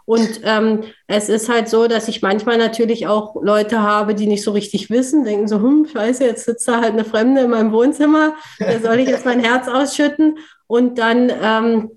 [0.05, 4.43] Und ähm, es ist halt so, dass ich manchmal natürlich auch Leute habe, die nicht
[4.43, 7.71] so richtig wissen, denken so, hm, scheiße, jetzt sitzt da halt eine Fremde in meinem
[7.71, 10.37] Wohnzimmer, da soll ich jetzt mein Herz ausschütten.
[10.67, 11.91] Und dann ähm,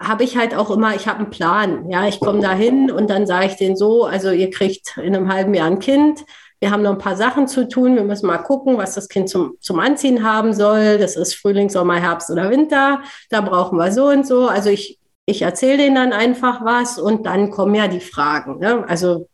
[0.00, 1.88] habe ich halt auch immer, ich habe einen Plan.
[1.88, 5.14] Ja, ich komme da hin und dann sage ich denen so, also ihr kriegt in
[5.14, 6.24] einem halben Jahr ein Kind.
[6.58, 7.96] Wir haben noch ein paar Sachen zu tun.
[7.96, 10.98] Wir müssen mal gucken, was das Kind zum, zum Anziehen haben soll.
[10.98, 13.02] Das ist Frühling, Sommer, Herbst oder Winter.
[13.30, 14.46] Da brauchen wir so und so.
[14.46, 14.98] Also ich
[15.32, 18.60] ich erzähle denen dann einfach was und dann kommen ja die Fragen.
[18.60, 18.84] Ne?
[18.88, 19.28] Also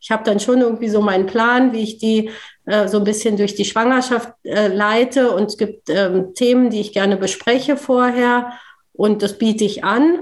[0.00, 2.30] ich habe dann schon irgendwie so meinen Plan, wie ich die
[2.64, 6.80] äh, so ein bisschen durch die Schwangerschaft äh, leite und es gibt ähm, Themen, die
[6.80, 8.52] ich gerne bespreche vorher
[8.92, 10.20] und das biete ich an.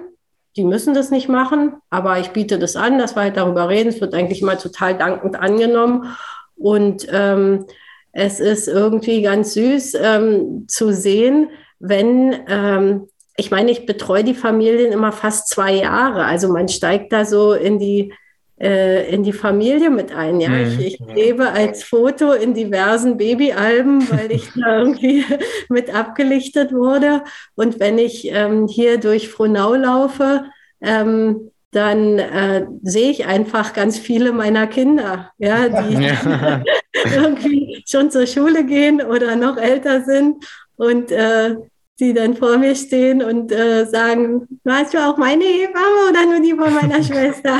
[0.57, 3.91] Die müssen das nicht machen, aber ich biete das an, dass wir halt darüber reden.
[3.91, 6.17] Es wird eigentlich immer total dankend angenommen
[6.57, 7.67] und ähm,
[8.13, 14.35] es ist irgendwie ganz süß ähm, zu sehen, wenn ähm, ich meine, ich betreue die
[14.35, 16.25] Familien immer fast zwei Jahre.
[16.25, 18.13] Also man steigt da so in die,
[18.61, 20.41] äh, in die Familie mit ein.
[20.41, 20.49] Ja?
[20.49, 20.81] Mhm.
[20.81, 25.25] Ich, ich lebe als Foto in diversen Babyalben, weil ich da irgendwie
[25.69, 27.23] mit abgelichtet wurde.
[27.55, 30.45] Und wenn ich ähm, hier durch Frohnau laufe,
[30.81, 36.65] ähm, dann äh, sehe ich einfach ganz viele meiner Kinder, ja, die ja.
[37.15, 40.45] irgendwie schon zur Schule gehen oder noch älter sind.
[40.75, 41.55] Und äh,
[42.01, 46.41] die dann vor mir stehen und äh, sagen, warst du auch meine Hebamme oder nur
[46.41, 47.59] die von meiner Schwester?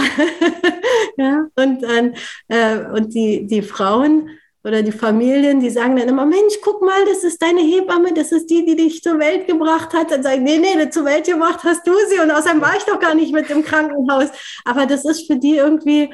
[1.17, 2.15] ja, und dann,
[2.49, 4.31] äh, und die, die Frauen
[4.65, 8.33] oder die Familien, die sagen dann immer, Mensch, guck mal, das ist deine Hebamme, das
[8.33, 10.11] ist die, die dich zur Welt gebracht hat.
[10.11, 13.01] Dann sagen, nee, nee, zur Welt gebracht hast du sie und außerdem war ich doch
[13.01, 14.29] gar nicht mit im Krankenhaus.
[14.65, 16.13] Aber das ist für die irgendwie,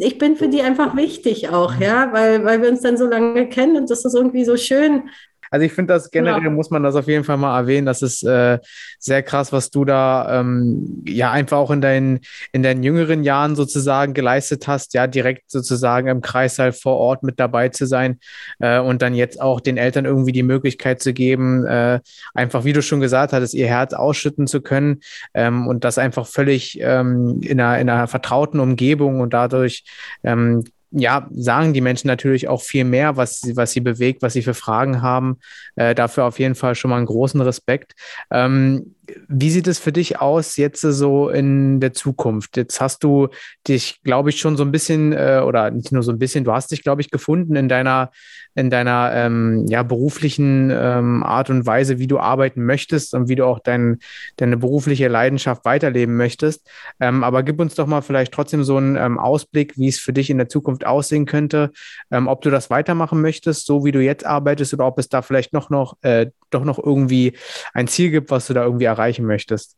[0.00, 3.48] ich bin für die einfach wichtig auch, ja, weil, weil wir uns dann so lange
[3.48, 5.10] kennen und das ist irgendwie so schön,
[5.52, 6.50] also ich finde das generell, ja.
[6.50, 7.84] muss man das auf jeden Fall mal erwähnen.
[7.84, 8.58] Das ist äh,
[8.98, 12.20] sehr krass, was du da ähm, ja einfach auch in deinen,
[12.52, 17.38] in deinen jüngeren Jahren sozusagen geleistet hast, ja, direkt sozusagen im Kreissaal vor Ort mit
[17.38, 18.18] dabei zu sein
[18.60, 22.00] äh, und dann jetzt auch den Eltern irgendwie die Möglichkeit zu geben, äh,
[22.32, 25.00] einfach, wie du schon gesagt hattest, ihr Herz ausschütten zu können
[25.34, 29.84] ähm, und das einfach völlig ähm, in, einer, in einer vertrauten Umgebung und dadurch
[30.24, 34.34] ähm, ja, sagen die Menschen natürlich auch viel mehr, was sie, was sie bewegt, was
[34.34, 35.38] sie für Fragen haben.
[35.74, 37.94] Äh, dafür auf jeden Fall schon mal einen großen Respekt.
[38.30, 38.94] Ähm,
[39.28, 42.56] wie sieht es für dich aus jetzt so in der Zukunft?
[42.56, 43.28] Jetzt hast du
[43.66, 46.52] dich, glaube ich, schon so ein bisschen äh, oder nicht nur so ein bisschen, du
[46.52, 48.10] hast dich, glaube ich, gefunden in deiner
[48.54, 53.34] in deiner ähm, ja, beruflichen ähm, Art und Weise, wie du arbeiten möchtest und wie
[53.34, 53.98] du auch dein,
[54.36, 56.68] deine berufliche Leidenschaft weiterleben möchtest.
[57.00, 60.12] Ähm, aber gib uns doch mal vielleicht trotzdem so einen ähm, Ausblick, wie es für
[60.12, 61.70] dich in der Zukunft aussehen könnte,
[62.10, 65.22] ähm, ob du das weitermachen möchtest, so wie du jetzt arbeitest, oder ob es da
[65.22, 67.34] vielleicht noch, noch äh, doch noch irgendwie
[67.74, 69.76] ein Ziel gibt, was du da irgendwie erreichen möchtest.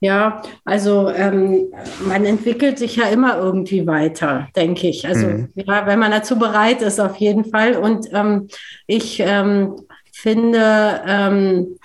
[0.00, 1.72] Ja, also ähm,
[2.06, 5.08] man entwickelt sich ja immer irgendwie weiter, denke ich.
[5.08, 5.48] Also mhm.
[5.54, 7.76] ja, wenn man dazu bereit ist, auf jeden Fall.
[7.76, 8.48] Und ähm,
[8.86, 9.74] ich ähm,
[10.12, 11.78] finde ähm,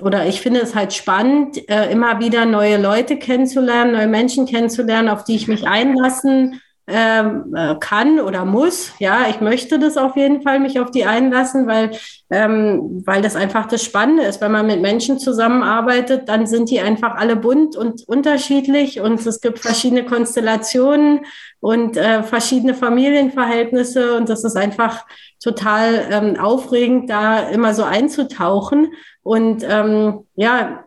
[0.00, 5.08] oder ich finde es halt spannend, äh, immer wieder neue Leute kennenzulernen, neue Menschen kennenzulernen,
[5.08, 8.92] auf die ich mich einlassen ähm, äh, kann oder muss.
[8.98, 11.90] Ja, ich möchte das auf jeden Fall mich auf die einlassen, weil,
[12.30, 14.40] ähm, weil das einfach das Spannende ist.
[14.40, 19.40] Wenn man mit Menschen zusammenarbeitet, dann sind die einfach alle bunt und unterschiedlich und es
[19.40, 21.20] gibt verschiedene Konstellationen
[21.60, 25.04] und äh, verschiedene Familienverhältnisse und das ist einfach
[25.42, 28.92] total ähm, aufregend, da immer so einzutauchen.
[29.22, 30.84] Und ähm, ja,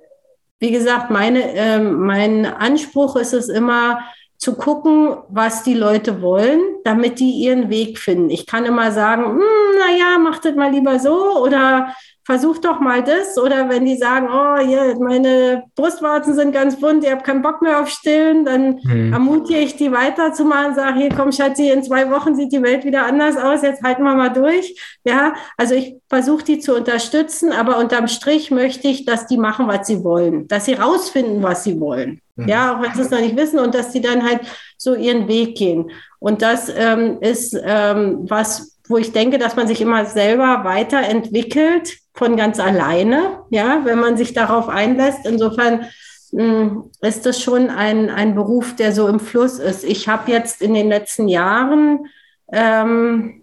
[0.59, 3.99] wie gesagt, meine, äh, mein Anspruch ist es immer,
[4.41, 8.31] zu gucken, was die Leute wollen, damit die ihren Weg finden.
[8.31, 9.39] Ich kann immer sagen, hm,
[9.77, 11.93] na ja, macht das mal lieber so oder
[12.23, 13.37] versuch doch mal das.
[13.37, 17.61] Oder wenn die sagen, oh, hier, meine Brustwarzen sind ganz bunt, ihr habt keinen Bock
[17.61, 19.13] mehr auf Stillen, dann mhm.
[19.13, 23.05] ermutige ich die weiterzumachen, sage, hier komm Schatzi, in zwei Wochen sieht die Welt wieder
[23.05, 24.75] anders aus, jetzt halten wir mal durch.
[25.03, 29.67] Ja, also ich versuche die zu unterstützen, aber unterm Strich möchte ich, dass die machen,
[29.67, 32.21] was sie wollen, dass sie rausfinden, was sie wollen.
[32.35, 32.47] Mhm.
[32.47, 34.41] Ja, auch wenn sie es noch nicht wissen und dass sie dann halt
[34.77, 35.91] so ihren Weg gehen.
[36.19, 41.97] Und das ähm, ist ähm, was, wo ich denke, dass man sich immer selber weiterentwickelt
[42.13, 45.25] von ganz alleine, ja, wenn man sich darauf einlässt.
[45.25, 45.87] Insofern
[46.31, 49.83] mh, hm, ist das schon ein, ein Beruf, der so im Fluss ist.
[49.83, 52.07] Ich habe jetzt in den letzten Jahren
[52.51, 53.41] ähm,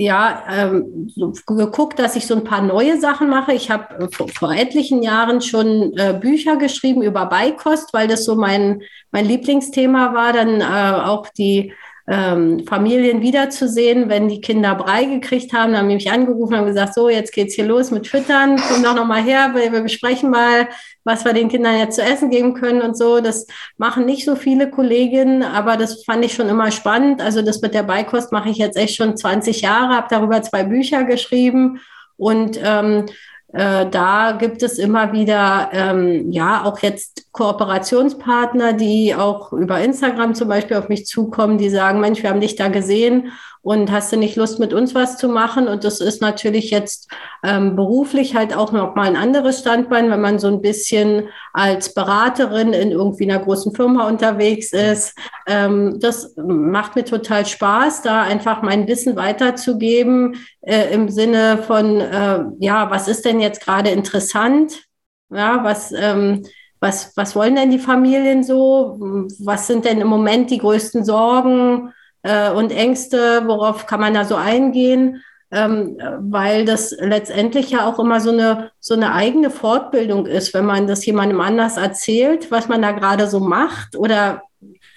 [0.00, 3.52] ja, ähm, so geguckt, dass ich so ein paar neue Sachen mache.
[3.52, 8.24] Ich habe äh, vor, vor, etlichen Jahren schon äh, Bücher geschrieben über Beikost, weil das
[8.24, 8.80] so mein,
[9.10, 10.32] mein Lieblingsthema war.
[10.32, 11.74] Dann äh, auch die
[12.10, 15.72] ähm, Familien wiederzusehen, wenn die Kinder Brei gekriegt haben.
[15.72, 18.82] Dann haben die mich angerufen und gesagt, so, jetzt geht's hier los mit Füttern, komm
[18.82, 20.68] doch noch mal her, wir, wir besprechen mal,
[21.04, 23.20] was wir den Kindern jetzt zu essen geben können und so.
[23.20, 23.46] Das
[23.76, 27.22] machen nicht so viele Kolleginnen, aber das fand ich schon immer spannend.
[27.22, 30.64] Also das mit der Beikost mache ich jetzt echt schon 20 Jahre, habe darüber zwei
[30.64, 31.80] Bücher geschrieben
[32.16, 33.06] und ähm,
[33.52, 40.34] äh, da gibt es immer wieder, ähm, ja, auch jetzt Kooperationspartner, die auch über Instagram
[40.34, 43.32] zum Beispiel auf mich zukommen, die sagen, Mensch, wir haben dich da gesehen
[43.62, 45.68] und hast du nicht Lust, mit uns was zu machen?
[45.68, 47.10] Und das ist natürlich jetzt
[47.42, 51.92] ähm, beruflich halt auch noch mal ein anderes Standbein, wenn man so ein bisschen als
[51.92, 55.14] Beraterin in irgendwie einer großen Firma unterwegs ist.
[55.46, 62.00] Ähm, das macht mir total Spaß, da einfach mein Wissen weiterzugeben äh, im Sinne von,
[62.00, 64.84] äh, ja, was ist denn jetzt gerade interessant?
[65.30, 66.44] Ja, was, ähm,
[66.80, 68.96] was, was wollen denn die Familien so?
[69.38, 71.92] Was sind denn im Moment die größten Sorgen?
[72.22, 75.22] Äh, und Ängste, worauf kann man da so eingehen?
[75.52, 80.64] Ähm, weil das letztendlich ja auch immer so eine, so eine eigene Fortbildung ist, wenn
[80.64, 84.42] man das jemandem anders erzählt, was man da gerade so macht oder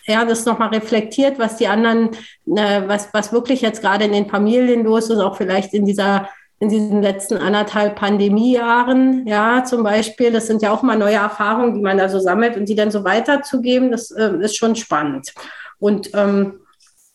[0.06, 2.12] ja, das nochmal reflektiert, was die anderen,
[2.46, 6.30] äh, was, was wirklich jetzt gerade in den Familien los ist, auch vielleicht in dieser
[6.60, 10.32] in diesen letzten anderthalb Pandemiejahren, ja, zum Beispiel.
[10.32, 12.90] Das sind ja auch mal neue Erfahrungen, die man da so sammelt und die dann
[12.90, 15.34] so weiterzugeben, das äh, ist schon spannend.
[15.80, 16.62] Und ähm,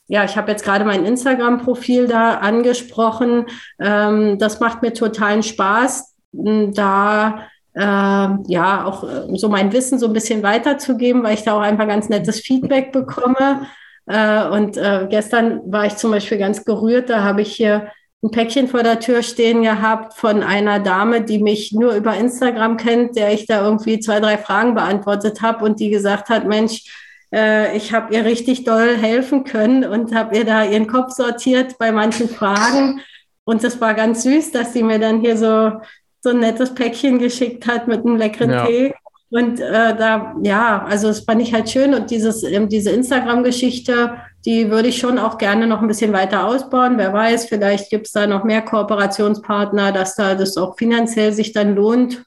[0.08, 3.46] ja, ich habe jetzt gerade mein Instagram-Profil da angesprochen.
[3.78, 10.06] Ähm, das macht mir totalen Spaß, da äh, ja auch äh, so mein Wissen so
[10.06, 13.66] ein bisschen weiterzugeben, weil ich da auch einfach ganz nettes Feedback bekomme.
[14.06, 17.88] Äh, und äh, gestern war ich zum Beispiel ganz gerührt, da habe ich hier
[18.22, 22.76] ein Päckchen vor der Tür stehen gehabt von einer Dame, die mich nur über Instagram
[22.76, 27.07] kennt, der ich da irgendwie zwei, drei Fragen beantwortet habe und die gesagt hat, Mensch,
[27.32, 31.78] äh, ich habe ihr richtig doll helfen können und habe ihr da ihren Kopf sortiert
[31.78, 33.00] bei manchen Fragen.
[33.44, 35.72] Und das war ganz süß, dass sie mir dann hier so,
[36.20, 38.66] so ein nettes Päckchen geschickt hat mit einem leckeren ja.
[38.66, 38.94] Tee.
[39.30, 41.94] Und äh, da, ja, also das fand ich halt schön.
[41.94, 44.14] Und dieses, ähm, diese Instagram-Geschichte,
[44.46, 46.96] die würde ich schon auch gerne noch ein bisschen weiter ausbauen.
[46.96, 51.52] Wer weiß, vielleicht gibt es da noch mehr Kooperationspartner, dass da das auch finanziell sich
[51.52, 52.24] dann lohnt.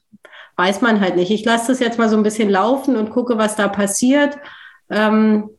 [0.56, 1.32] Weiß man halt nicht.
[1.32, 4.38] Ich lasse das jetzt mal so ein bisschen laufen und gucke, was da passiert.
[4.92, 5.50] Ähm,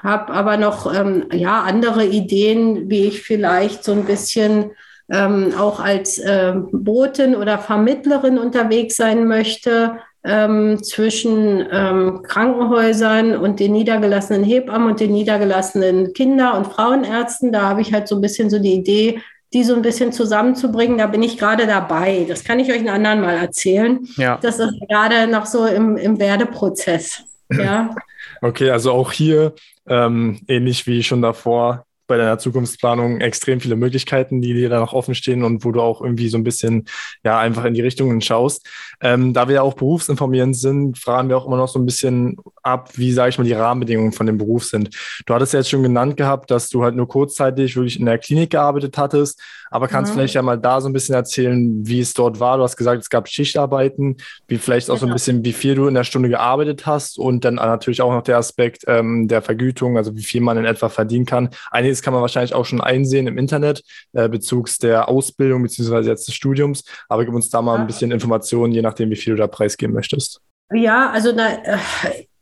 [0.00, 4.72] habe aber noch ähm, ja, andere Ideen, wie ich vielleicht so ein bisschen
[5.10, 9.98] ähm, auch als äh, Botin oder Vermittlerin unterwegs sein möchte.
[10.24, 17.52] ähm, zwischen ähm, Krankenhäusern und den niedergelassenen Hebammen und den niedergelassenen Kinder- und Frauenärzten.
[17.52, 19.20] Da habe ich halt so ein bisschen so die Idee,
[19.52, 20.98] die so ein bisschen zusammenzubringen.
[20.98, 22.24] Da bin ich gerade dabei.
[22.28, 24.06] Das kann ich euch einen anderen mal erzählen.
[24.16, 24.38] Ja.
[24.40, 27.24] Das ist gerade noch so im, im Werdeprozess.
[27.50, 27.94] Ja.
[28.42, 29.54] Okay, also auch hier
[29.86, 34.92] ähm, ähnlich wie schon davor bei deiner Zukunftsplanung extrem viele Möglichkeiten, die dir da noch
[34.92, 36.86] offen stehen und wo du auch irgendwie so ein bisschen
[37.24, 38.68] ja einfach in die Richtungen schaust.
[39.00, 42.36] Ähm, da wir ja auch berufsinformierend sind, fragen wir auch immer noch so ein bisschen
[42.62, 44.90] ab, wie, sage ich mal, die Rahmenbedingungen von dem Beruf sind.
[45.26, 48.18] Du hattest ja jetzt schon genannt gehabt, dass du halt nur kurzzeitig wirklich in der
[48.18, 49.40] Klinik gearbeitet hattest,
[49.70, 50.14] aber kannst ja.
[50.14, 52.58] vielleicht ja mal da so ein bisschen erzählen, wie es dort war.
[52.58, 55.14] Du hast gesagt, es gab Schichtarbeiten, wie vielleicht auch so ein genau.
[55.14, 58.36] bisschen, wie viel du in der Stunde gearbeitet hast und dann natürlich auch noch der
[58.36, 61.50] Aspekt ähm, der Vergütung, also wie viel man in etwa verdienen kann.
[61.92, 63.82] Einiges kann man wahrscheinlich auch schon einsehen im Internet,
[64.14, 68.10] äh, bezugs der Ausbildung beziehungsweise jetzt des Studiums, aber gib uns da mal ein bisschen
[68.10, 70.40] Informationen, je nachdem, wie viel du da preisgeben möchtest.
[70.72, 71.78] Ja, also da, äh,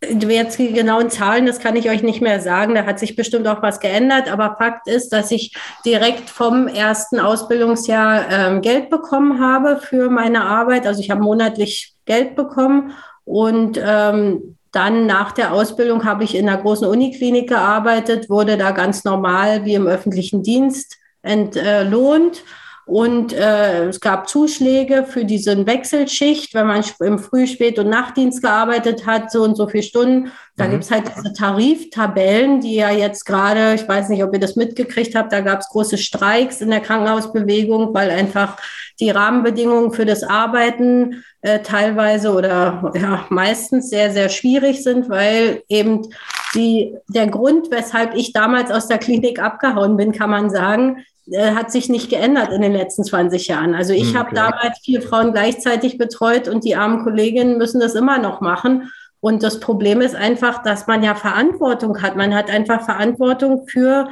[0.03, 2.75] Jetzt die genauen Zahlen, das kann ich euch nicht mehr sagen.
[2.75, 4.33] Da hat sich bestimmt auch was geändert.
[4.33, 10.47] Aber Fakt ist, dass ich direkt vom ersten Ausbildungsjahr ähm, Geld bekommen habe für meine
[10.47, 10.87] Arbeit.
[10.87, 12.95] Also ich habe monatlich Geld bekommen
[13.25, 18.71] und ähm, dann nach der Ausbildung habe ich in einer großen Uniklinik gearbeitet, wurde da
[18.71, 22.43] ganz normal wie im öffentlichen Dienst entlohnt.
[22.87, 28.43] Und äh, es gab Zuschläge für diese Wechselschicht, wenn man im Früh-, Spät- und Nachtdienst
[28.43, 30.33] gearbeitet hat, so und so viele Stunden.
[30.57, 30.71] Da mhm.
[30.73, 34.57] gibt es halt diese Tariftabellen, die ja jetzt gerade, ich weiß nicht, ob ihr das
[34.57, 38.59] mitgekriegt habt, da gab es große Streiks in der Krankenhausbewegung, weil einfach
[38.99, 45.63] die Rahmenbedingungen für das Arbeiten äh, teilweise oder ja, meistens sehr, sehr schwierig sind, weil
[45.69, 46.09] eben
[46.55, 51.55] die, der Grund, weshalb ich damals aus der Klinik abgehauen bin, kann man sagen, äh,
[51.55, 53.75] hat sich nicht geändert in den letzten 20 Jahren.
[53.75, 57.95] Also ich hm, habe damals vier Frauen gleichzeitig betreut und die armen Kolleginnen müssen das
[57.95, 58.91] immer noch machen.
[59.21, 62.17] Und das Problem ist einfach, dass man ja Verantwortung hat.
[62.17, 64.09] Man hat einfach Verantwortung für,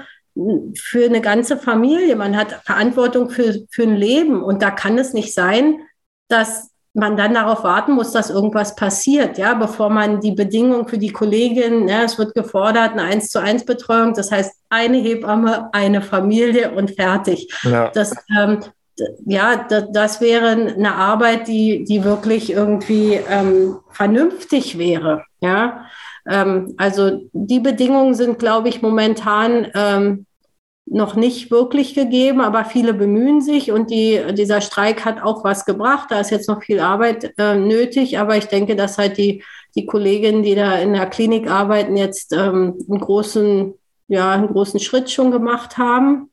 [0.76, 2.14] für eine ganze Familie.
[2.14, 4.42] Man hat Verantwortung für, für ein Leben.
[4.42, 5.80] Und da kann es nicht sein,
[6.28, 6.67] dass
[6.98, 11.12] man dann darauf warten muss, dass irgendwas passiert, ja, bevor man die Bedingungen für die
[11.12, 16.02] Kollegin, ja, es wird gefordert, eine eins zu eins Betreuung, das heißt eine Hebamme, eine
[16.02, 17.52] Familie und fertig.
[17.62, 17.90] Ja.
[17.90, 18.60] Das, ähm,
[19.24, 25.84] ja, das, das, wäre eine Arbeit, die, die wirklich irgendwie ähm, vernünftig wäre, ja.
[26.28, 30.26] Ähm, also die Bedingungen sind, glaube ich, momentan ähm,
[30.90, 35.64] noch nicht wirklich gegeben, aber viele bemühen sich und die, dieser Streik hat auch was
[35.64, 36.08] gebracht.
[36.10, 39.42] Da ist jetzt noch viel Arbeit äh, nötig, aber ich denke, dass halt die,
[39.74, 43.74] die Kolleginnen, die da in der Klinik arbeiten, jetzt ähm, einen, großen,
[44.08, 46.30] ja, einen großen Schritt schon gemacht haben.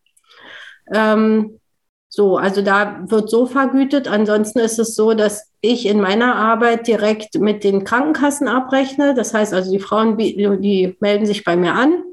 [0.94, 1.60] Ähm,
[2.08, 4.08] so, also da wird so vergütet.
[4.08, 9.14] Ansonsten ist es so, dass ich in meiner Arbeit direkt mit den Krankenkassen abrechne.
[9.16, 12.04] Das heißt also, die Frauen, die melden sich bei mir an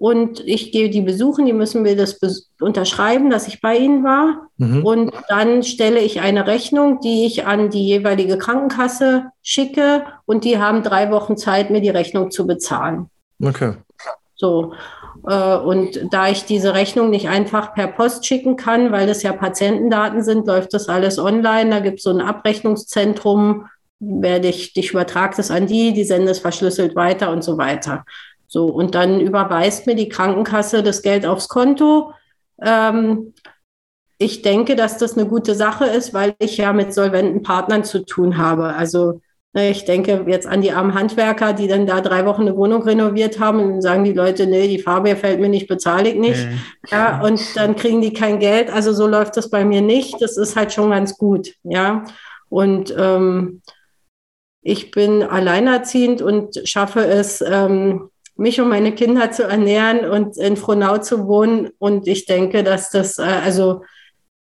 [0.00, 2.18] und ich gehe die besuchen, die müssen mir das
[2.58, 4.48] unterschreiben, dass ich bei ihnen war.
[4.56, 4.82] Mhm.
[4.82, 10.56] Und dann stelle ich eine Rechnung, die ich an die jeweilige Krankenkasse schicke und die
[10.56, 13.10] haben drei Wochen Zeit, mir die Rechnung zu bezahlen.
[13.44, 13.74] Okay.
[14.36, 14.72] So.
[15.28, 19.34] Äh, und da ich diese Rechnung nicht einfach per Post schicken kann, weil das ja
[19.34, 21.68] Patientendaten sind, läuft das alles online.
[21.68, 23.66] Da gibt es so ein Abrechnungszentrum,
[23.98, 28.06] werde ich, ich übertrage das an die, die senden es verschlüsselt weiter und so weiter.
[28.52, 32.12] So, und dann überweist mir die Krankenkasse das Geld aufs Konto.
[32.60, 33.32] Ähm,
[34.18, 38.04] ich denke, dass das eine gute Sache ist, weil ich ja mit solventen Partnern zu
[38.04, 38.74] tun habe.
[38.74, 39.20] Also
[39.52, 42.82] ne, ich denke jetzt an die armen Handwerker, die dann da drei Wochen eine Wohnung
[42.82, 46.16] renoviert haben und dann sagen die Leute, nee, die Farbe fällt mir nicht, bezahle ich
[46.16, 46.44] nicht.
[46.44, 46.60] Mhm.
[46.90, 48.68] Ja, und dann kriegen die kein Geld.
[48.68, 50.20] Also so läuft das bei mir nicht.
[50.20, 51.54] Das ist halt schon ganz gut.
[51.62, 52.02] Ja,
[52.48, 53.62] und ähm,
[54.60, 58.10] ich bin alleinerziehend und schaffe es, ähm,
[58.40, 61.68] mich und meine Kinder zu ernähren und in Frohnau zu wohnen.
[61.78, 63.82] Und ich denke, dass das, äh, also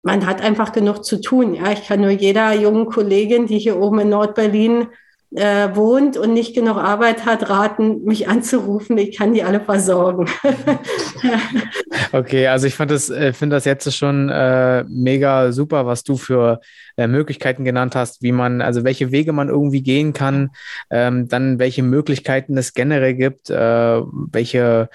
[0.04, 1.56] man hat einfach genug zu tun.
[1.56, 4.88] Ja, ich kann nur jeder jungen Kollegin, die hier oben in Nordberlin
[5.32, 8.98] äh, wohnt und nicht genug Arbeit hat, raten, mich anzurufen.
[8.98, 10.28] Ich kann die alle versorgen.
[12.12, 16.18] okay, also ich fand das, äh, finde das jetzt schon äh, mega super, was du
[16.18, 16.62] für
[17.00, 20.50] äh, Möglichkeiten genannt hast, wie man, also welche Wege man irgendwie gehen kann,
[20.89, 24.89] ähm, dann welche Möglichkeiten es generell gibt, äh, welche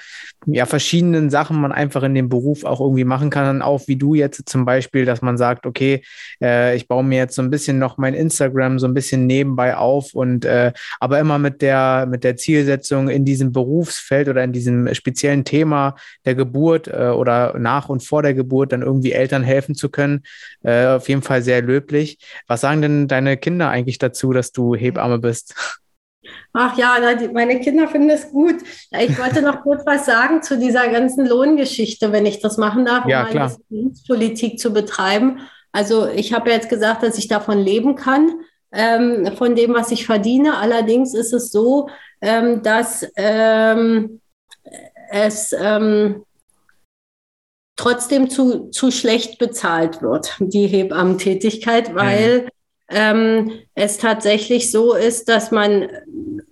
[0.45, 3.63] ja, verschiedenen Sachen man einfach in dem Beruf auch irgendwie machen kann.
[3.63, 6.03] Auch wie du jetzt zum Beispiel, dass man sagt, okay,
[6.43, 9.75] äh, ich baue mir jetzt so ein bisschen noch mein Instagram so ein bisschen nebenbei
[9.75, 14.53] auf und äh, aber immer mit der, mit der Zielsetzung in diesem Berufsfeld oder in
[14.53, 15.95] diesem speziellen Thema
[16.27, 20.23] der Geburt äh, oder nach und vor der Geburt dann irgendwie Eltern helfen zu können.
[20.63, 22.19] Äh, auf jeden Fall sehr löblich vorbildlich.
[22.47, 25.55] Was sagen denn deine Kinder eigentlich dazu, dass du Hebamme bist?
[26.53, 26.97] Ach ja,
[27.33, 28.57] meine Kinder finden es gut.
[28.99, 33.05] Ich wollte noch kurz was sagen zu dieser ganzen Lohngeschichte, wenn ich das machen darf,
[33.05, 33.55] um ja, klar.
[34.07, 35.41] Politik zu betreiben.
[35.73, 38.41] Also ich habe jetzt gesagt, dass ich davon leben kann,
[38.73, 40.57] ähm, von dem, was ich verdiene.
[40.57, 41.89] Allerdings ist es so,
[42.21, 44.21] ähm, dass ähm,
[45.11, 46.25] es ähm,
[47.77, 52.49] trotzdem zu, zu schlecht bezahlt wird, die Hebammentätigkeit, weil
[52.89, 55.89] ähm, es tatsächlich so ist, dass man,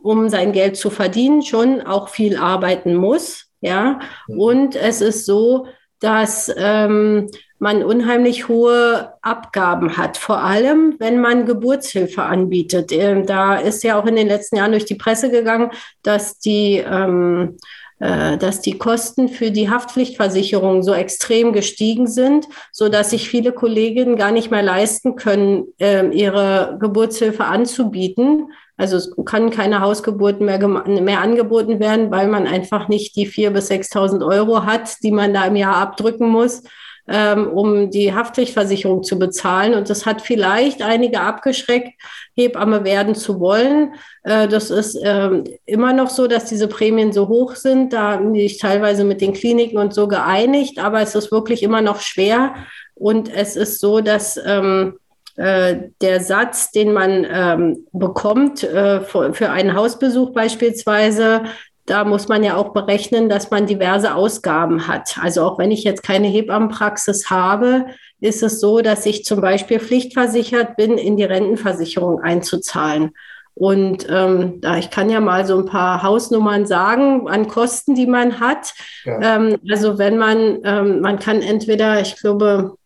[0.03, 3.47] um sein Geld zu verdienen, schon auch viel arbeiten muss.
[3.61, 5.67] Ja, und es ist so,
[6.01, 12.91] dass ähm, man unheimlich hohe Abgaben hat, vor allem wenn man Geburtshilfe anbietet.
[12.91, 15.71] Ähm, da ist ja auch in den letzten Jahren durch die Presse gegangen,
[16.03, 17.57] dass die ähm,
[17.92, 17.92] äh,
[18.37, 24.17] dass die Kosten für die Haftpflichtversicherung so extrem gestiegen sind, so dass sich viele Kolleginnen
[24.17, 28.53] gar nicht mehr leisten können, ähm, ihre Geburtshilfe anzubieten.
[28.77, 33.51] Also es kann keine Hausgeburten mehr, mehr angeboten werden, weil man einfach nicht die 4.000
[33.51, 36.63] bis 6.000 Euro hat, die man da im Jahr abdrücken muss
[37.09, 39.75] ähm, um die Haftpflichtversicherung zu bezahlen.
[39.75, 41.91] Und das hat vielleicht einige abgeschreckt,
[42.37, 43.95] Hebamme werden zu wollen.
[44.23, 47.93] Äh, das ist ähm, immer noch so, dass diese Prämien so hoch sind.
[47.93, 51.81] Da bin ich teilweise mit den Kliniken und so geeinigt, aber es ist wirklich immer
[51.81, 52.55] noch schwer.
[52.95, 54.95] Und es ist so, dass ähm,
[55.37, 61.43] äh, der Satz, den man ähm, bekommt äh, für, für einen Hausbesuch beispielsweise,
[61.87, 65.19] da muss man ja auch berechnen, dass man diverse Ausgaben hat.
[65.21, 67.87] Also auch wenn ich jetzt keine Hebammenpraxis habe,
[68.21, 73.13] ist es so, dass ich zum Beispiel pflichtversichert bin, in die Rentenversicherung einzuzahlen.
[73.55, 78.07] Und ähm, da ich kann ja mal so ein paar Hausnummern sagen an Kosten, die
[78.07, 78.73] man hat.
[79.05, 79.37] Ja.
[79.37, 82.77] Ähm, also wenn man, ähm, man kann entweder, ich glaube,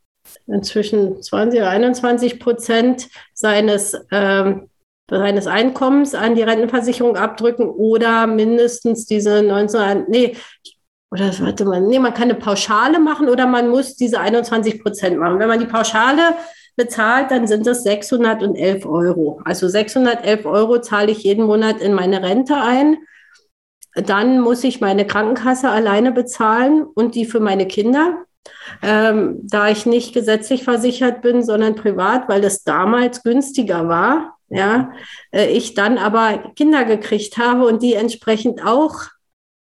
[0.47, 4.69] inzwischen 20 oder 21 Prozent seines ähm,
[5.11, 10.37] seines Einkommens an die Rentenversicherung abdrücken oder mindestens diese 19, nee,
[11.11, 15.19] oder warte mal, nee, man kann eine Pauschale machen oder man muss diese 21 Prozent
[15.19, 15.39] machen.
[15.39, 16.35] Wenn man die Pauschale
[16.77, 19.41] bezahlt, dann sind das 611 Euro.
[19.45, 22.99] Also 611 Euro zahle ich jeden Monat in meine Rente ein.
[23.95, 28.25] Dann muss ich meine Krankenkasse alleine bezahlen und die für meine Kinder.
[28.83, 34.93] Ähm, da ich nicht gesetzlich versichert bin, sondern privat, weil das damals günstiger war, ja,
[35.33, 39.07] äh, ich dann aber Kinder gekriegt habe und die entsprechend auch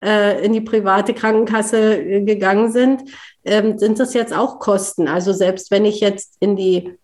[0.04, 3.02] äh, in die private Krankenkasse äh, gegangen sind,
[3.44, 5.08] ähm, sind das jetzt auch Kosten.
[5.08, 6.94] Also selbst wenn ich jetzt in die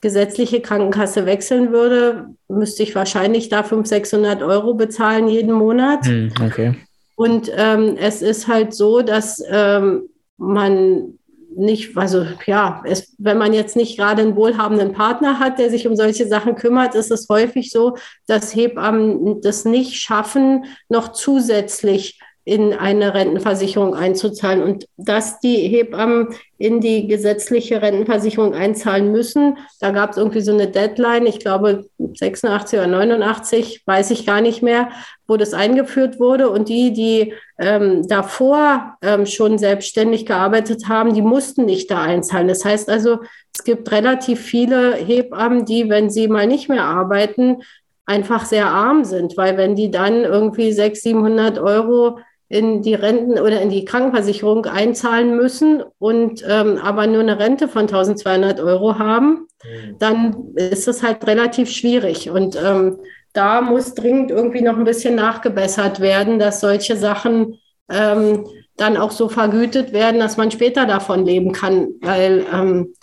[0.00, 6.06] gesetzliche Krankenkasse wechseln würde, müsste ich wahrscheinlich da 500, 600 Euro bezahlen jeden Monat.
[6.06, 6.74] Hm, okay.
[7.16, 11.18] Und ähm, es ist halt so, dass ähm, man
[11.56, 15.86] nicht, also ja, es, wenn man jetzt nicht gerade einen wohlhabenden Partner hat, der sich
[15.86, 17.96] um solche Sachen kümmert, ist es häufig so,
[18.26, 26.28] dass Hebammen das nicht schaffen, noch zusätzlich in eine Rentenversicherung einzuzahlen und dass die Hebammen
[26.58, 29.58] in die gesetzliche Rentenversicherung einzahlen müssen.
[29.80, 34.40] Da gab es irgendwie so eine Deadline, ich glaube 86 oder 89, weiß ich gar
[34.40, 34.90] nicht mehr,
[35.26, 36.48] wo das eingeführt wurde.
[36.48, 42.46] Und die, die ähm, davor ähm, schon selbstständig gearbeitet haben, die mussten nicht da einzahlen.
[42.46, 43.18] Das heißt also,
[43.52, 47.56] es gibt relativ viele Hebammen, die, wenn sie mal nicht mehr arbeiten,
[48.04, 53.38] einfach sehr arm sind, weil wenn die dann irgendwie 600, 700 Euro in die Renten
[53.40, 58.98] oder in die Krankenversicherung einzahlen müssen und ähm, aber nur eine Rente von 1200 Euro
[58.98, 59.98] haben, mhm.
[59.98, 62.30] dann ist es halt relativ schwierig.
[62.30, 62.98] Und ähm,
[63.32, 67.58] da muss dringend irgendwie noch ein bisschen nachgebessert werden, dass solche Sachen
[67.90, 72.94] ähm, dann auch so vergütet werden, dass man später davon leben kann, weil, ähm,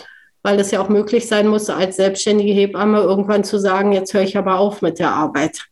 [0.41, 4.23] weil es ja auch möglich sein muss, als selbstständige Hebamme irgendwann zu sagen, jetzt höre
[4.23, 5.65] ich aber auf mit der Arbeit.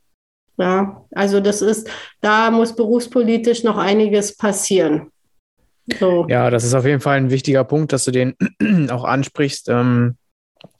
[0.61, 1.89] Ja, also das ist,
[2.21, 5.11] da muss berufspolitisch noch einiges passieren.
[5.99, 6.27] So.
[6.29, 8.35] Ja, das ist auf jeden Fall ein wichtiger Punkt, dass du den
[8.91, 10.17] auch ansprichst, ähm,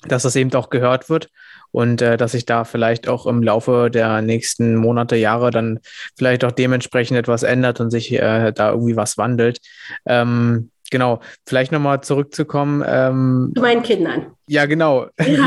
[0.08, 1.30] dass das eben auch gehört wird
[1.72, 5.80] und äh, dass sich da vielleicht auch im Laufe der nächsten Monate, Jahre dann
[6.16, 9.60] vielleicht auch dementsprechend etwas ändert und sich äh, da irgendwie was wandelt.
[10.06, 12.84] Ähm, genau, vielleicht nochmal zurückzukommen.
[12.86, 14.34] Ähm, Zu meinen Kindern.
[14.48, 15.08] Ja, genau.
[15.18, 15.38] Wie,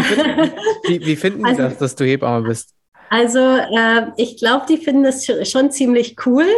[0.88, 2.73] wie, wie, finden also, die das, dass du Hebamme bist?
[3.14, 6.48] Also äh, ich glaube, die finden das schon ziemlich cool.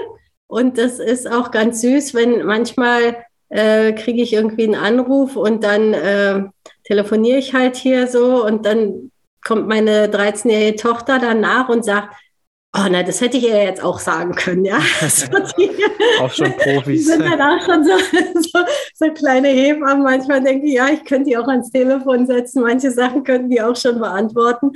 [0.47, 5.63] Und das ist auch ganz süß, wenn manchmal äh, kriege ich irgendwie einen Anruf und
[5.63, 6.45] dann äh,
[6.85, 9.13] telefoniere ich halt hier so und dann
[9.45, 12.15] kommt meine 13-jährige Tochter danach und sagt,
[12.79, 14.77] Oh, na, das hätte ich ihr jetzt auch sagen können, ja.
[16.21, 17.07] auch schon Profis.
[17.07, 17.93] Die sind dann auch schon so,
[18.41, 18.59] so,
[18.95, 20.03] so, kleine Hebammen.
[20.03, 22.63] Manchmal denke ich, ja, ich könnte die auch ans Telefon setzen.
[22.63, 24.73] Manche Sachen könnten die auch schon beantworten.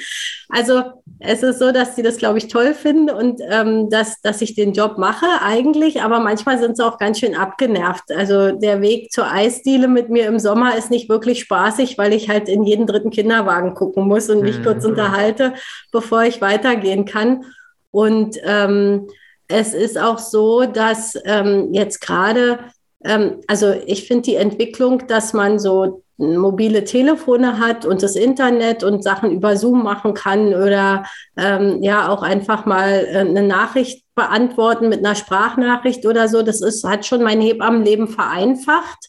[0.49, 0.83] Also
[1.19, 4.55] es ist so, dass sie das, glaube ich, toll finden und ähm, dass, dass ich
[4.55, 6.01] den Job mache eigentlich.
[6.01, 8.13] Aber manchmal sind sie auch ganz schön abgenervt.
[8.17, 12.31] Also der Weg zur Eisdiele mit mir im Sommer ist nicht wirklich spaßig, weil ich
[12.31, 14.65] halt in jeden dritten Kinderwagen gucken muss und mich mhm.
[14.65, 15.53] kurz unterhalte,
[15.93, 17.45] bevor ich weitergehen kann.
[17.91, 19.09] Und ähm,
[19.49, 22.61] es ist auch so, dass ähm, jetzt gerade,
[23.05, 28.84] ähm, also ich finde die Entwicklung, dass man so mobile Telefone hat und das Internet
[28.84, 31.05] und Sachen über Zoom machen kann oder
[31.36, 36.43] ähm, ja auch einfach mal äh, eine Nachricht beantworten mit einer Sprachnachricht oder so.
[36.43, 39.09] Das ist, hat schon mein Hebammenleben vereinfacht.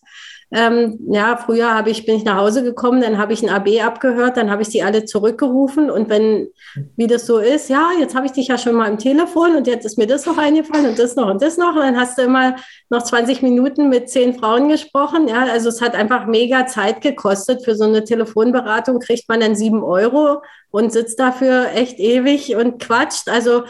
[0.53, 3.81] Ähm, ja, früher habe ich, bin ich nach Hause gekommen, dann habe ich ein AB
[3.81, 6.49] abgehört, dann habe ich die alle zurückgerufen und wenn,
[6.97, 9.65] wie das so ist, ja, jetzt habe ich dich ja schon mal im Telefon und
[9.65, 12.17] jetzt ist mir das noch eingefallen und das noch und das noch und dann hast
[12.17, 12.57] du immer
[12.89, 15.29] noch 20 Minuten mit zehn Frauen gesprochen.
[15.29, 17.63] Ja, also es hat einfach mega Zeit gekostet.
[17.63, 22.81] Für so eine Telefonberatung kriegt man dann sieben Euro und sitzt dafür echt ewig und
[22.81, 23.29] quatscht.
[23.29, 23.63] Also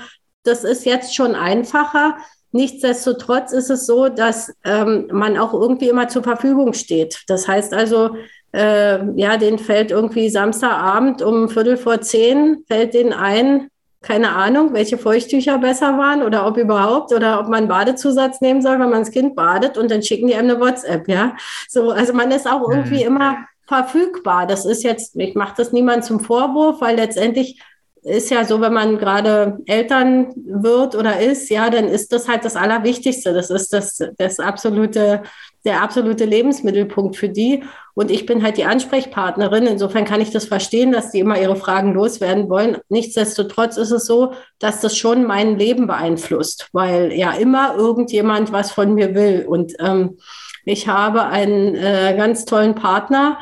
[0.44, 2.18] das ist jetzt schon einfacher.
[2.52, 7.24] Nichtsdestotrotz ist es so, dass ähm, man auch irgendwie immer zur Verfügung steht.
[7.28, 8.16] Das heißt also,
[8.54, 13.70] äh, ja, den fällt irgendwie Samstagabend um Viertel vor zehn, fällt den ein,
[14.02, 18.80] keine Ahnung, welche Feuchttücher besser waren oder ob überhaupt oder ob man Badezusatz nehmen soll,
[18.80, 21.36] wenn man das Kind badet und dann schicken die einem eine WhatsApp, ja.
[21.70, 23.18] So, also man ist auch irgendwie mhm.
[23.18, 23.38] immer
[23.68, 24.48] verfügbar.
[24.48, 27.62] Das ist jetzt, ich mache das niemand zum Vorwurf, weil letztendlich
[28.04, 32.44] ist ja so, wenn man gerade Eltern wird oder ist, ja, dann ist das halt
[32.44, 33.34] das Allerwichtigste.
[33.34, 35.22] Das ist das, das absolute,
[35.66, 37.64] der absolute Lebensmittelpunkt für die.
[37.94, 39.68] Und ich bin halt die Ansprechpartnerin.
[39.68, 42.78] Insofern kann ich das verstehen, dass die immer ihre Fragen loswerden wollen.
[42.90, 48.72] Nichtsdestotrotz ist es so, dass das schon mein Leben beeinflusst, weil ja immer irgendjemand was
[48.72, 49.46] von mir will.
[49.48, 50.18] Und ähm,
[50.66, 53.38] ich habe einen äh, ganz tollen Partner,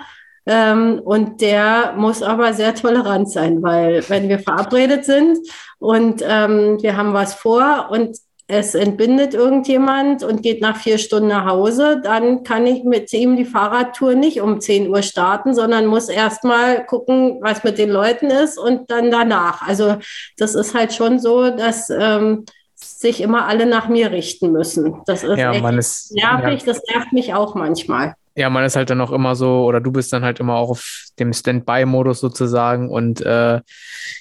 [0.52, 5.38] ähm, und der muss aber sehr tolerant sein, weil wenn wir verabredet sind
[5.78, 11.28] und ähm, wir haben was vor und es entbindet irgendjemand und geht nach vier Stunden
[11.28, 15.86] nach Hause, dann kann ich mit ihm die Fahrradtour nicht um 10 Uhr starten, sondern
[15.86, 19.62] muss erst mal gucken, was mit den Leuten ist und dann danach.
[19.62, 19.97] Also
[20.38, 25.04] das ist halt schon so, dass ähm, sich immer alle nach mir richten müssen.
[25.06, 26.74] Das ist ja, echt ist, nervig, ja.
[26.74, 28.16] das nervt mich auch manchmal.
[28.40, 30.70] Ja, man ist halt dann auch immer so, oder du bist dann halt immer auch
[30.70, 33.60] auf dem Standby-Modus sozusagen und äh,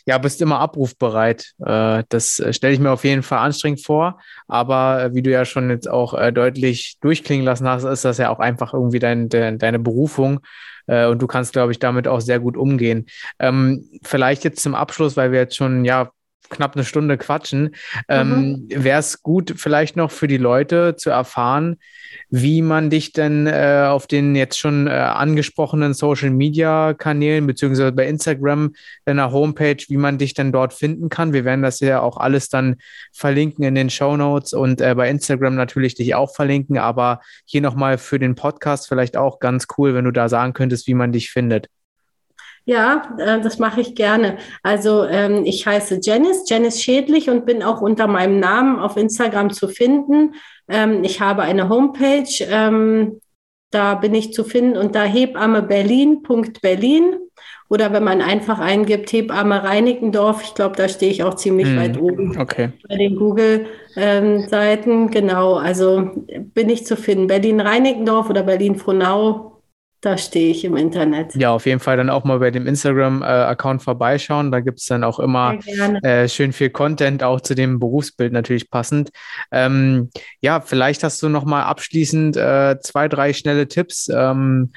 [0.07, 1.53] ja, bist immer abrufbereit.
[1.64, 5.45] Äh, das stelle ich mir auf jeden Fall anstrengend vor, aber äh, wie du ja
[5.45, 9.29] schon jetzt auch äh, deutlich durchklingen lassen hast, ist das ja auch einfach irgendwie dein,
[9.29, 10.41] de, deine Berufung
[10.89, 13.07] äh, und du kannst, glaube ich, damit auch sehr gut umgehen.
[13.39, 16.11] Ähm, vielleicht jetzt zum Abschluss, weil wir jetzt schon ja
[16.51, 17.74] knapp eine Stunde quatschen,
[18.09, 18.84] ähm, mhm.
[18.84, 21.76] wäre es gut, vielleicht noch für die Leute zu erfahren,
[22.30, 27.93] wie man dich denn äh, auf den jetzt schon äh, angesprochenen Social Media Kanälen, beziehungsweise
[27.93, 28.72] bei Instagram,
[29.05, 31.32] deiner Homepage, wie man dich denn dort finden kann.
[31.32, 32.76] Wir werden das ja auch alles dann
[33.12, 37.61] verlinken in den Show Notes und äh, bei Instagram natürlich dich auch verlinken, aber hier
[37.61, 41.12] nochmal für den Podcast vielleicht auch ganz cool, wenn du da sagen könntest, wie man
[41.12, 41.68] dich findet.
[42.69, 44.37] Ja, äh, das mache ich gerne.
[44.62, 49.55] Also ähm, ich heiße Janice, Janice Schädlich und bin auch unter meinem Namen auf Instagram
[49.55, 50.35] zu finden.
[50.69, 53.23] Ähm, ich habe eine Homepage, ähm,
[53.71, 57.16] da bin ich zu finden unter hebammeberlin.berlin
[57.71, 61.79] oder wenn man einfach eingibt Hebamme Reinickendorf, ich glaube, da stehe ich auch ziemlich hm,
[61.79, 62.73] weit oben okay.
[62.87, 65.11] bei den Google-Seiten.
[65.11, 66.11] Genau, also
[66.53, 67.29] bin ich zu finden.
[67.29, 69.58] Berlin Reinickendorf oder Berlin Frohnau
[70.01, 71.34] da stehe ich im Internet.
[71.34, 74.53] Ja, auf jeden Fall dann auch mal bei dem Instagram-Account vorbeischauen.
[74.53, 75.59] Da gibt es dann auch immer
[76.03, 79.11] äh, schön viel Content, auch zu dem Berufsbild natürlich passend.
[79.51, 84.09] Ähm, ja, vielleicht hast du noch mal abschließend äh, zwei, drei schnelle Tipps.
[84.09, 84.72] Ähm,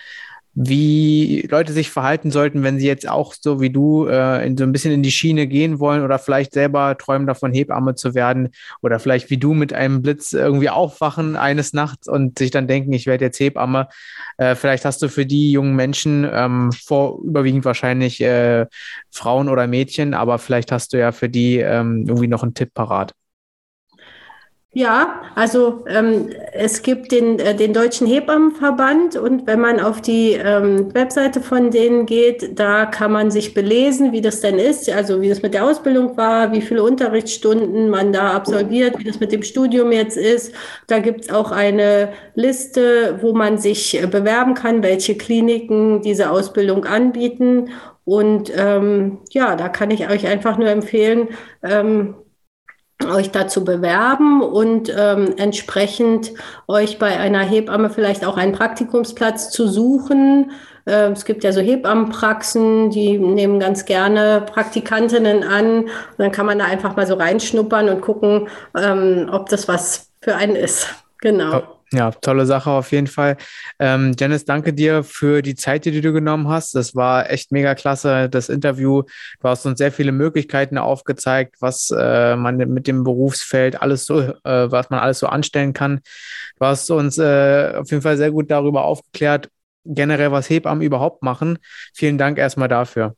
[0.53, 4.63] wie Leute sich verhalten sollten, wenn sie jetzt auch so wie du äh, in so
[4.63, 8.49] ein bisschen in die Schiene gehen wollen oder vielleicht selber träumen davon, Hebamme zu werden
[8.81, 12.91] oder vielleicht wie du mit einem Blitz irgendwie aufwachen eines Nachts und sich dann denken,
[12.91, 13.87] ich werde jetzt Hebamme.
[14.37, 18.65] Äh, vielleicht hast du für die jungen Menschen, ähm, vor überwiegend wahrscheinlich äh,
[19.09, 22.73] Frauen oder Mädchen, aber vielleicht hast du ja für die ähm, irgendwie noch einen Tipp
[22.73, 23.13] parat.
[24.73, 30.31] Ja, also ähm, es gibt den, äh, den Deutschen Hebammenverband und wenn man auf die
[30.31, 35.19] ähm, Webseite von denen geht, da kann man sich belesen, wie das denn ist, also
[35.19, 39.33] wie das mit der Ausbildung war, wie viele Unterrichtsstunden man da absolviert, wie das mit
[39.33, 40.55] dem Studium jetzt ist.
[40.87, 46.85] Da gibt's auch eine Liste, wo man sich äh, bewerben kann, welche Kliniken diese Ausbildung
[46.85, 47.71] anbieten.
[48.05, 51.27] Und ähm, ja, da kann ich euch einfach nur empfehlen,
[51.61, 52.15] ähm,
[53.09, 56.31] euch dazu bewerben und ähm, entsprechend
[56.67, 60.51] euch bei einer Hebamme vielleicht auch einen Praktikumsplatz zu suchen.
[60.85, 65.83] Äh, es gibt ja so Hebammenpraxen, die nehmen ganz gerne Praktikantinnen an.
[65.83, 68.47] Und dann kann man da einfach mal so reinschnuppern und gucken,
[68.77, 70.87] ähm, ob das was für einen ist.
[71.19, 71.80] Genau.
[71.93, 73.35] Ja, tolle Sache auf jeden Fall.
[73.77, 76.73] Ähm, Janice, danke dir für die Zeit, die du genommen hast.
[76.73, 79.03] Das war echt mega klasse, das Interview.
[79.41, 84.21] Du hast uns sehr viele Möglichkeiten aufgezeigt, was äh, man mit dem Berufsfeld alles so,
[84.21, 85.99] äh, was man alles so anstellen kann.
[86.57, 89.49] Du hast uns äh, auf jeden Fall sehr gut darüber aufgeklärt,
[89.83, 91.57] generell was Hebammen überhaupt machen.
[91.93, 93.15] Vielen Dank erstmal dafür.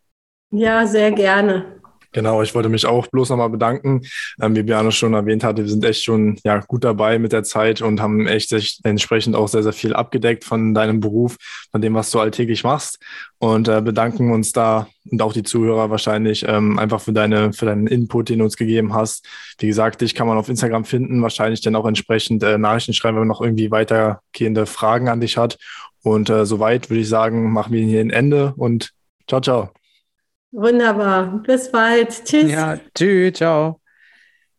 [0.49, 1.82] Ja, sehr gerne.
[2.13, 4.01] Genau, ich wollte mich auch bloß nochmal bedanken.
[4.41, 7.43] Ähm, wie Biane schon erwähnt hatte, wir sind echt schon ja, gut dabei mit der
[7.43, 11.37] Zeit und haben echt, echt entsprechend auch sehr, sehr viel abgedeckt von deinem Beruf,
[11.71, 12.99] von dem, was du alltäglich machst
[13.39, 17.65] und äh, bedanken uns da und auch die Zuhörer wahrscheinlich ähm, einfach für, deine, für
[17.65, 19.27] deinen Input, den du uns gegeben hast.
[19.59, 23.15] Wie gesagt, dich kann man auf Instagram finden, wahrscheinlich dann auch entsprechend äh, Nachrichten schreiben,
[23.15, 25.57] wenn man noch irgendwie weitergehende Fragen an dich hat.
[26.03, 28.91] Und äh, soweit würde ich sagen, machen wir hier ein Ende und
[29.27, 29.82] ciao, ciao.
[30.53, 31.41] Wunderbar.
[31.43, 32.25] Bis bald.
[32.25, 32.51] Tschüss.
[32.51, 33.33] Ja, tschüss.
[33.33, 33.82] Ciao.